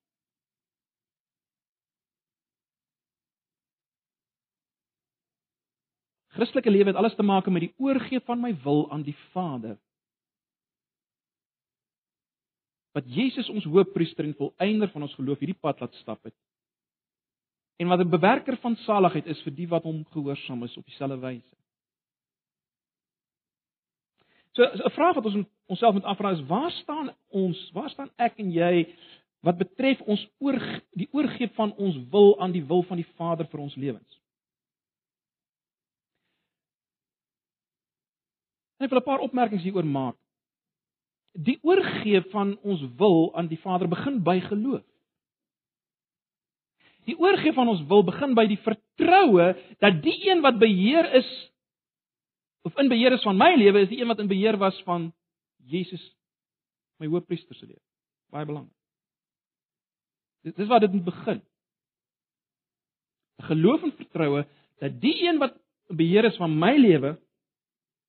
[6.35, 9.77] Christelike lewe het alles te maak met die oorgee van my wil aan die Vader.
[12.95, 16.35] Wat Jesus ons hoofpriester en volëinder van ons geloof hierdie pad laat stap het.
[17.79, 21.19] En wat 'n bewerker van saligheid is vir die wat hom gehoorsaam is op dieselfde
[21.19, 21.57] wyse.
[24.55, 27.71] So 'n vraag wat ons onsself moet afvra is waar staan ons?
[27.73, 28.95] Waar staan ek en jy
[29.41, 30.59] wat betref ons oor
[30.91, 34.21] die oorgee van ons wil aan die wil van die Vader vir ons lewens?
[38.79, 40.17] Ek wil 'n paar opmerkings hieroor maak.
[41.33, 44.85] Die oorgee van ons wil aan die Vader begin by geloof.
[47.05, 51.51] Die oorgee van ons wil begin by die vertroue dat die een wat beheer is
[52.65, 55.13] of in beheer is van my lewe is die een wat in beheer was van
[55.69, 56.05] Jesus
[57.03, 57.83] my hoofpriester se lewe.
[58.33, 58.73] Baie belangrik.
[60.45, 61.43] Dit is waar dit moet begin.
[63.49, 64.47] Geloof en vertroue
[64.83, 65.57] dat die een wat
[65.89, 67.15] in beheer is van my lewe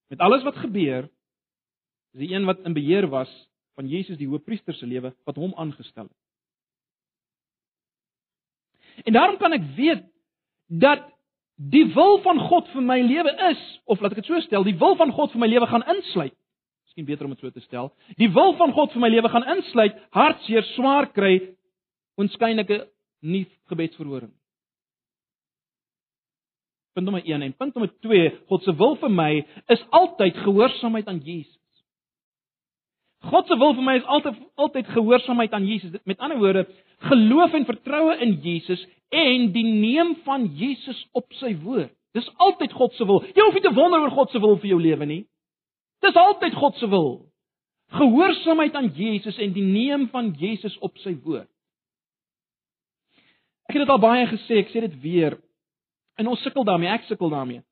[0.08, 1.10] met alles wat gebeur
[2.14, 3.32] is die een wat in beheer was
[3.76, 6.22] van Jesus die hoofpriester se lewe wat hom aangestel het.
[9.04, 10.06] En daarom kan ek weet
[10.66, 11.15] dat
[11.56, 14.76] die wil van God vir my lewe is of laat ek dit so stel, die
[14.80, 16.36] wil van God vir my lewe gaan insluit.
[16.86, 17.92] Miskien beter om dit so te stel.
[18.20, 21.38] Die wil van God vir my lewe gaan insluit hartseer, swaar kry,
[22.20, 22.86] onskynlike
[23.26, 24.32] nie gebedsverhoring.
[26.96, 29.32] Punt nommer 1 en punt nommer 2, God se wil vir my
[29.72, 31.60] is altyd gehoorsaamheid aan Jesus.
[33.32, 36.00] God se wil vir my is altyd altyd gehoorsaamheid aan Jesus.
[36.06, 36.64] Met ander woorde,
[37.00, 41.92] geloof en vertroue in Jesus en die neem van Jesus op sy woord.
[42.16, 43.24] Dis altyd God se wil.
[43.36, 45.24] Jy hoef nie te wonder oor God se wil vir jou lewe nie.
[46.04, 47.10] Dis altyd God se wil.
[47.96, 51.50] Gehoorsaamheid aan Jesus en die neem van Jesus op sy woord.
[53.68, 55.38] Ek het dit al baie gesê, ek sê dit weer.
[56.20, 57.64] En ons sukkel daarmee, ek sukkel daarmee.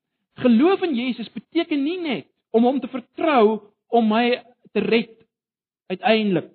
[0.42, 3.60] Geloof in Jesus beteken nie net om hom te vertrou
[3.94, 4.42] om my
[4.74, 5.14] te red
[5.92, 6.50] uiteindelik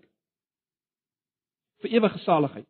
[1.84, 2.68] vir ewige saligheid.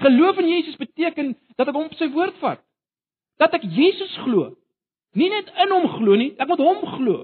[0.00, 2.62] Geloof in Jesus beteken dat ek hom op sy woord vat.
[3.40, 4.54] Dat ek Jesus glo.
[5.16, 7.18] Nie net in hom glo nie, ek moet hom glo.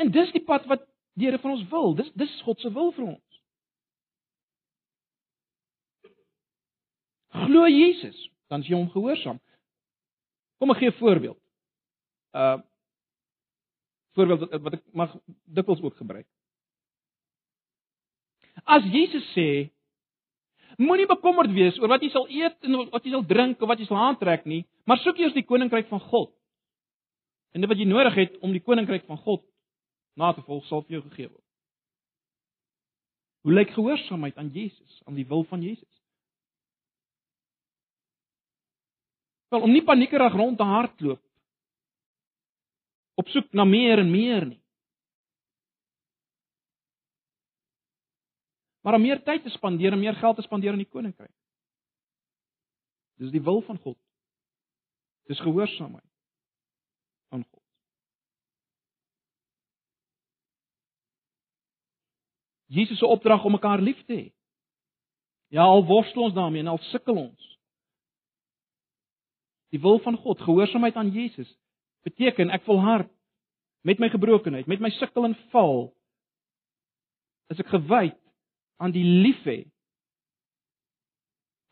[0.00, 1.94] En dis die pad wat die Here van ons wil.
[1.94, 3.40] Dis dis God se wil vir ons.
[7.44, 8.16] Glo Jesus,
[8.52, 9.38] dan is jy hom gehoorsaam.
[10.60, 11.40] Kom ek gee 'n voorbeeld.
[12.32, 12.60] Uh
[14.16, 16.26] voorbeeld wat ek mag dikwels ook gebruik.
[18.64, 19.70] As Jesus sê
[20.80, 23.80] moenie bekommerd wees oor wat jy sal eet en wat jy sal drink of wat
[23.80, 26.32] jy sal aantrek nie, maar soek eers die koninkryk van God.
[27.52, 29.44] En dit wat jy nodig het om die koninkryk van God
[30.16, 31.44] na te volg sal vir jou gegee word.
[33.42, 35.88] Hoe lyk gehoorsaamheid aan Jesus, aan die wil van Jesus?
[39.52, 41.20] Wel om nie paniekerig rond te hardloop
[43.22, 44.62] op soek na meer en meer nie.
[48.82, 51.34] maar om meer tyd te spandeer en meer geld te spandeer in die koninkryk.
[53.22, 53.98] Dis die wil van God.
[55.30, 56.08] Dis gehoorsaamheid
[57.30, 57.62] aan God.
[62.72, 64.28] Jesus se opdrag om mekaar lief te hê.
[65.52, 67.48] Ja, al worstel ons daarmee en al sukkel ons.
[69.72, 71.48] Die wil van God, gehoorsaamheid aan Jesus,
[72.06, 73.10] beteken ek volhard
[73.86, 75.90] met my gebrokenheid, met my sukkel en val
[77.52, 78.18] is ek gewyd
[78.82, 79.62] aan die liefhê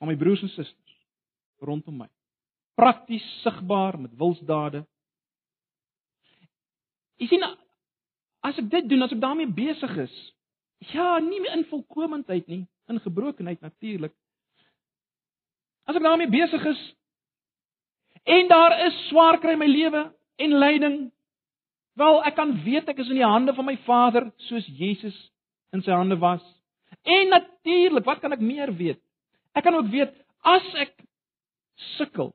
[0.01, 0.97] van my broers en susters
[1.61, 2.09] rondom my.
[2.81, 4.85] Prakties sigbaar met wilsdade.
[7.21, 10.15] Jy sien as ek dit doen, as ek daarmee besig is,
[10.95, 14.15] ja, nie in volkomendheid nie, in gebrokenheid natuurlik.
[15.85, 16.81] As ek daarmee besig is
[18.25, 20.07] en daar is swaar kry my lewe
[20.41, 20.97] en lyding,
[22.01, 25.17] wel ek kan weet ek is in die hande van my Vader soos Jesus
[25.77, 26.43] in sy hande was.
[27.05, 29.01] En natuurlik, wat kan ek meer weet?
[29.55, 30.15] Ek kan ook weet
[30.47, 30.95] as ek
[31.97, 32.33] sukkel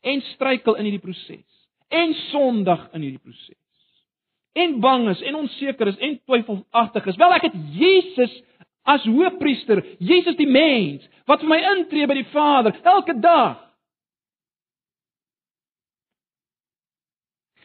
[0.00, 1.44] en struikel in hierdie proses
[1.88, 3.56] en sondig in hierdie proses
[4.58, 8.36] en bang is en onseker is en twyfelagtig is wel ek het Jesus
[8.88, 13.58] as hoëpriester Jesus die mens wat vir my intree by die Vader elke dag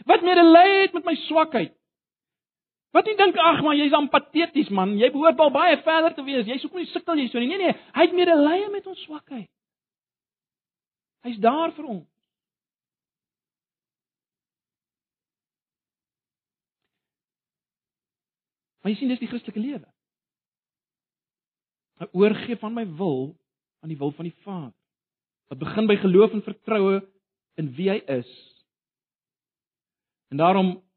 [0.06, 1.74] wat medelee het met my swakheid
[2.94, 4.94] Wat jy dink, ag man, jy's ampateties man.
[5.02, 6.46] Jy behoort al baie verder te wees.
[6.46, 7.50] Jy soek nie sukkel jy so nie.
[7.50, 9.50] Nee nee, hy het medelee met ons swakheid.
[11.26, 12.10] Hy's daar vir ons.
[18.84, 19.88] Maar jy sien dis die Christelike lewe.
[22.04, 23.32] 'n Oorgee van my wil
[23.82, 24.76] aan die wil van die Vader.
[25.50, 27.02] Wat begin by geloof en vertroue
[27.58, 28.53] in wie hy is.
[30.34, 30.90] En daarom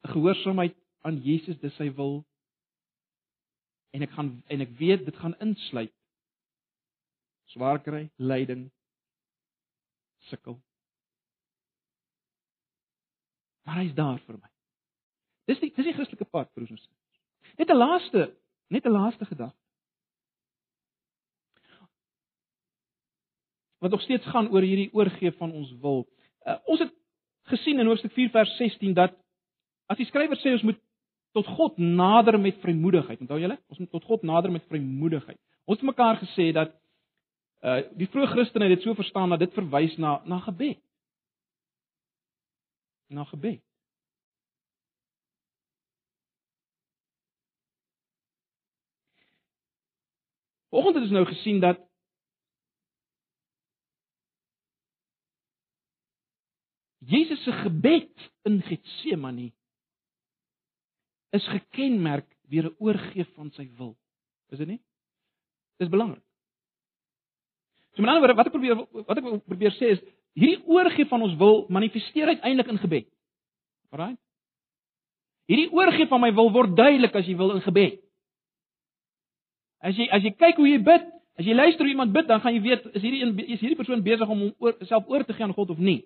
[0.00, 2.24] gehoorsaamheid aan Jesus, dis sy wil.
[3.94, 5.94] En ek gaan en ek weet dit gaan insluit
[7.54, 8.64] swaar kry, lyding,
[10.26, 10.58] sukkel.
[13.62, 14.50] Maar hy's daar vir my.
[15.46, 17.54] Dis die dis die Christelike pad, broers en susters.
[17.62, 18.26] Net 'n laaste,
[18.74, 19.65] net 'n laaste gedagte.
[23.78, 26.06] Wat nog steeds gaan oor hierdie oorgee van ons wil.
[26.46, 26.92] Uh, ons het
[27.52, 29.14] gesien in Hoofstuk 4 vers 16 dat
[29.86, 30.78] As die skrywer sê ons moet
[31.36, 33.58] tot God nader met vrymoedigheid, onthou julle?
[33.70, 35.38] Ons moet tot God nader met vrymoedigheid.
[35.66, 36.74] Ons het mekaar gesê dat
[37.66, 40.80] uh die vroeë Christene het dit so verstaan dat dit verwys na na gebed.
[43.14, 43.62] Na gebed.
[50.74, 51.85] Vanoggend het ons nou gesien dat
[57.06, 59.52] Jesus se gebed in Getsemane
[61.36, 63.96] is gekenmerk deur 'n oorgee van sy wil.
[64.50, 64.80] Is dit nie?
[65.78, 66.22] Dis belangrik.
[67.94, 68.76] So met ander woorde, wat ek probeer
[69.06, 70.02] wat ek probeer sê is
[70.36, 73.06] hierdie oorgee van ons wil manifesteer uiteindelik in gebed.
[73.90, 74.16] Alraai?
[75.46, 78.00] Hierdie oorgee van my wil word duidelik as jy wil in gebed.
[79.80, 82.40] As jy as jy kyk hoe jy bid, as jy luister hoe iemand bid, dan
[82.40, 85.36] gaan jy weet is hierdie is hierdie persoon besig om hom oor self oor te
[85.36, 86.02] gee aan God of nie.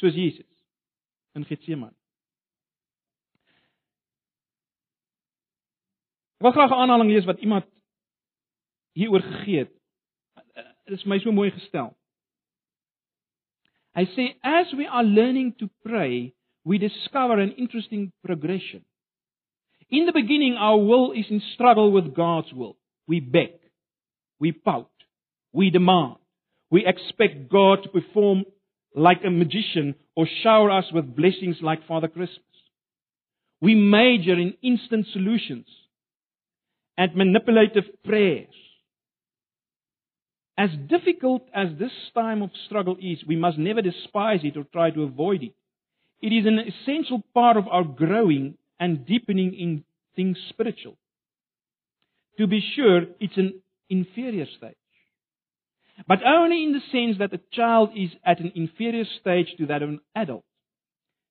[0.00, 0.46] Soos Jesus
[1.34, 1.94] in Getsemane.
[6.38, 7.64] Ek wil graag 'n aanhaling lees wat iemand
[8.92, 9.72] hieroor gegee het.
[10.84, 11.94] Dit is my so mooi gestel.
[13.94, 16.34] Hy sê as we are learning to pray,
[16.64, 18.84] we discover an interesting progression.
[19.88, 22.76] In the beginning our will is in struggle with God's will.
[23.06, 23.52] We beg,
[24.40, 24.90] we pout,
[25.52, 26.16] we demand,
[26.70, 28.44] we expect God to perform
[28.94, 32.38] like a magician or shower us with blessings like Father Christmas.
[33.60, 35.66] We major in instant solutions
[36.96, 38.54] and manipulative prayers.
[40.56, 44.90] As difficult as this time of struggle is, we must never despise it or try
[44.90, 45.54] to avoid it.
[46.22, 49.84] It is an essential part of our growing and deepening in
[50.14, 50.96] things spiritual.
[52.38, 54.76] To be sure, it's an inferior stage.
[56.06, 59.82] But only in the sense that a child is at an inferior stage to that
[59.82, 60.44] of an adult.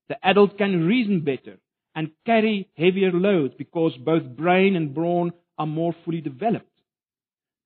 [0.10, 1.58] The adult can reason better
[1.96, 6.66] and carry heavier loads because both brain and brawn are more fully developed.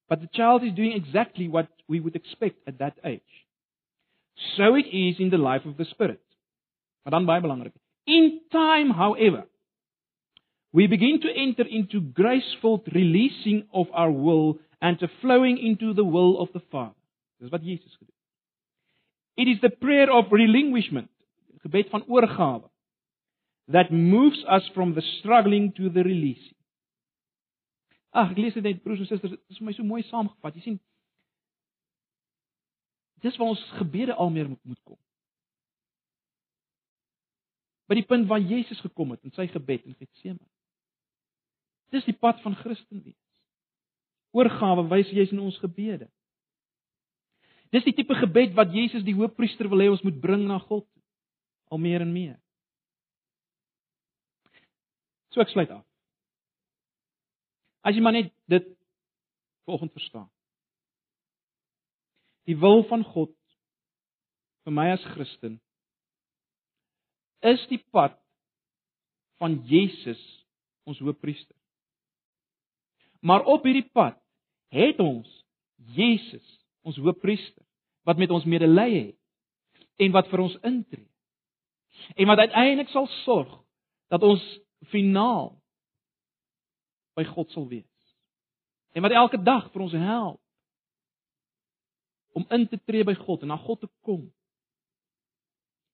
[0.09, 3.21] But the child is doing exactly what we would expect at that age.
[4.55, 6.21] So it is in the life of the spirit.
[7.03, 7.73] Maar dan baie belangrik.
[8.05, 9.47] In time, however,
[10.73, 16.05] we begin to enter into graceful releasing of our will and to flowing into the
[16.05, 16.95] will of the Father.
[17.37, 19.47] Dis wat Jesus gedoen het.
[19.47, 21.09] It is the prayer of relinquishment,
[21.61, 22.69] gebed van oorgawe,
[23.71, 26.55] that moves us from the struggling to the releasing.
[28.09, 30.55] Ag, ek lees dit net broers en susters, dit is vir my so mooi saamgevat.
[30.57, 30.79] Jy sien
[33.21, 34.97] Dis waar ons gebede al meer moet moet kom.
[37.87, 40.51] By die punt waar Jesus gekom het in sy gebed in Getsemane.
[41.95, 43.26] Dis die pad van Christen wees.
[44.35, 46.09] Oorgawe wys jy in ons gebede.
[47.73, 50.87] Dis die tipe gebed wat Jesus die Hoofpriester wil hê ons moet bring na God
[51.71, 52.37] al meer en meer.
[55.35, 55.83] So ek sluit af.
[57.83, 58.71] As jy maar net dit
[59.67, 60.29] volgens verstaan.
[62.47, 63.35] Die wil van God
[64.63, 65.59] vir my as Christen
[67.43, 68.15] is die pad
[69.43, 70.21] van Jesus
[70.87, 71.56] ons Hoofpriester.
[73.19, 74.17] Maar op hierdie pad
[74.73, 75.29] het ons
[75.75, 76.47] Jesus,
[76.81, 77.63] ons Hoofpriester,
[78.07, 81.09] wat met ons medelee het en wat vir ons intree.
[82.15, 83.51] En wat uiteindelik sal sorg
[84.07, 84.43] dat ons
[84.93, 85.55] finaal
[87.17, 88.13] by God sal wees.
[88.93, 90.41] En wat elke dag vir ons help
[92.37, 94.27] om in te tree by God en na God te kom.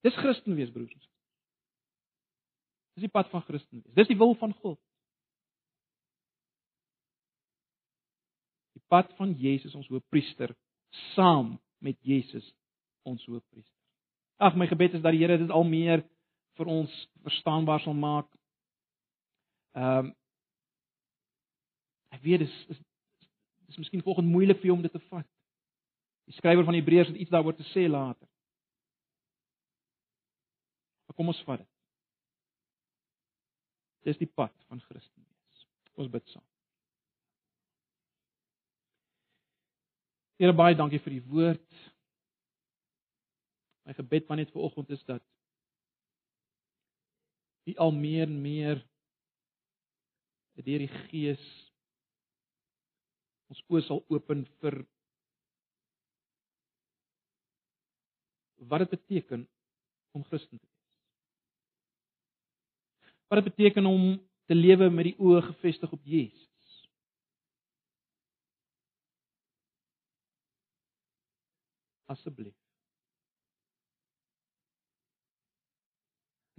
[0.04, 1.08] Dis Christen wees, broers.
[2.94, 3.96] Dis die pad van Christen wees.
[3.96, 4.80] Dis die wil van God.
[8.94, 10.54] Pad van Jesus ons hoofpriester
[11.14, 12.46] saam met Jesus
[13.10, 13.80] ons hoofpriester.
[14.38, 16.04] Ag my gebed is dat die Here dit al meer
[16.58, 16.94] vir ons
[17.26, 18.30] verstaanbaar sal maak.
[19.74, 20.12] Ehm um,
[22.14, 22.80] ek weet dis is
[23.66, 25.28] dis miskien volgens moeilik vir jou om dit te vat.
[26.30, 28.30] Die skrywer van Hebreërs het iets daaroor te sê later.
[31.08, 31.72] Maar kom ons vat dit.
[34.06, 35.66] Dis die pad van Christus.
[35.98, 36.53] Ons bid saam.
[40.42, 41.84] Here baie dankie vir die woord.
[43.84, 45.24] My gebed van net vanoggend is dat
[47.64, 48.82] U al meer en meer
[50.64, 51.44] deur die Gees
[53.52, 54.76] ons oë sal open vir
[58.70, 59.44] wat dit beteken
[60.18, 60.72] om Christen te wees.
[63.28, 64.04] Wat dit beteken om
[64.50, 66.53] te lewe met die oë gefestig op Jesus.
[72.14, 72.56] Asseblief.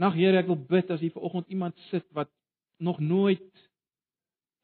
[0.02, 2.32] Nag Here, ek wil bid as hier vanoggend iemand sit wat
[2.82, 3.68] nog nooit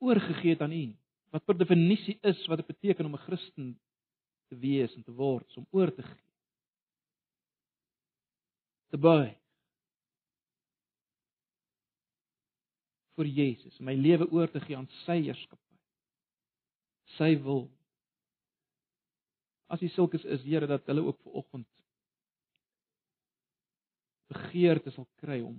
[0.02, 0.86] oorgegee het aan U,
[1.30, 3.68] wat per definisie is wat dit beteken om 'n Christen
[4.50, 6.26] te wees en te word, om oor te gee.
[8.90, 9.40] Te buig.
[13.20, 15.76] vir Jesus, my lewe oor te gee aan sy heerskappy.
[17.18, 17.66] Sy wil.
[19.70, 21.68] As jy sulkes is, Here, dat hulle ook ver oggend
[24.30, 25.58] begeerte sal kry om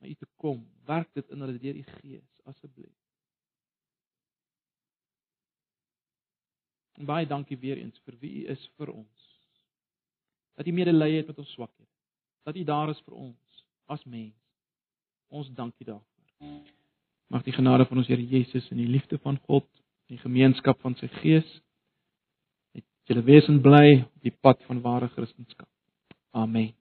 [0.00, 0.62] na U te kom.
[0.86, 2.92] Werk dit in hulle deur die Gees, asseblief.
[6.94, 9.30] En baie dankie weer eens vir wie U is vir ons.
[10.54, 11.90] Dat U medelee het met ons swakhede.
[12.46, 14.38] Dat U daar is vir ons as mens.
[15.34, 16.62] Ons dankie daarvoor.
[17.32, 19.66] Mag die genade van ons Here Jesus en die liefde van God
[20.06, 21.48] en die gemeenskap van sy Gees
[23.08, 25.66] julle wesen bly op die pad van ware Christendom.
[26.30, 26.72] Amen.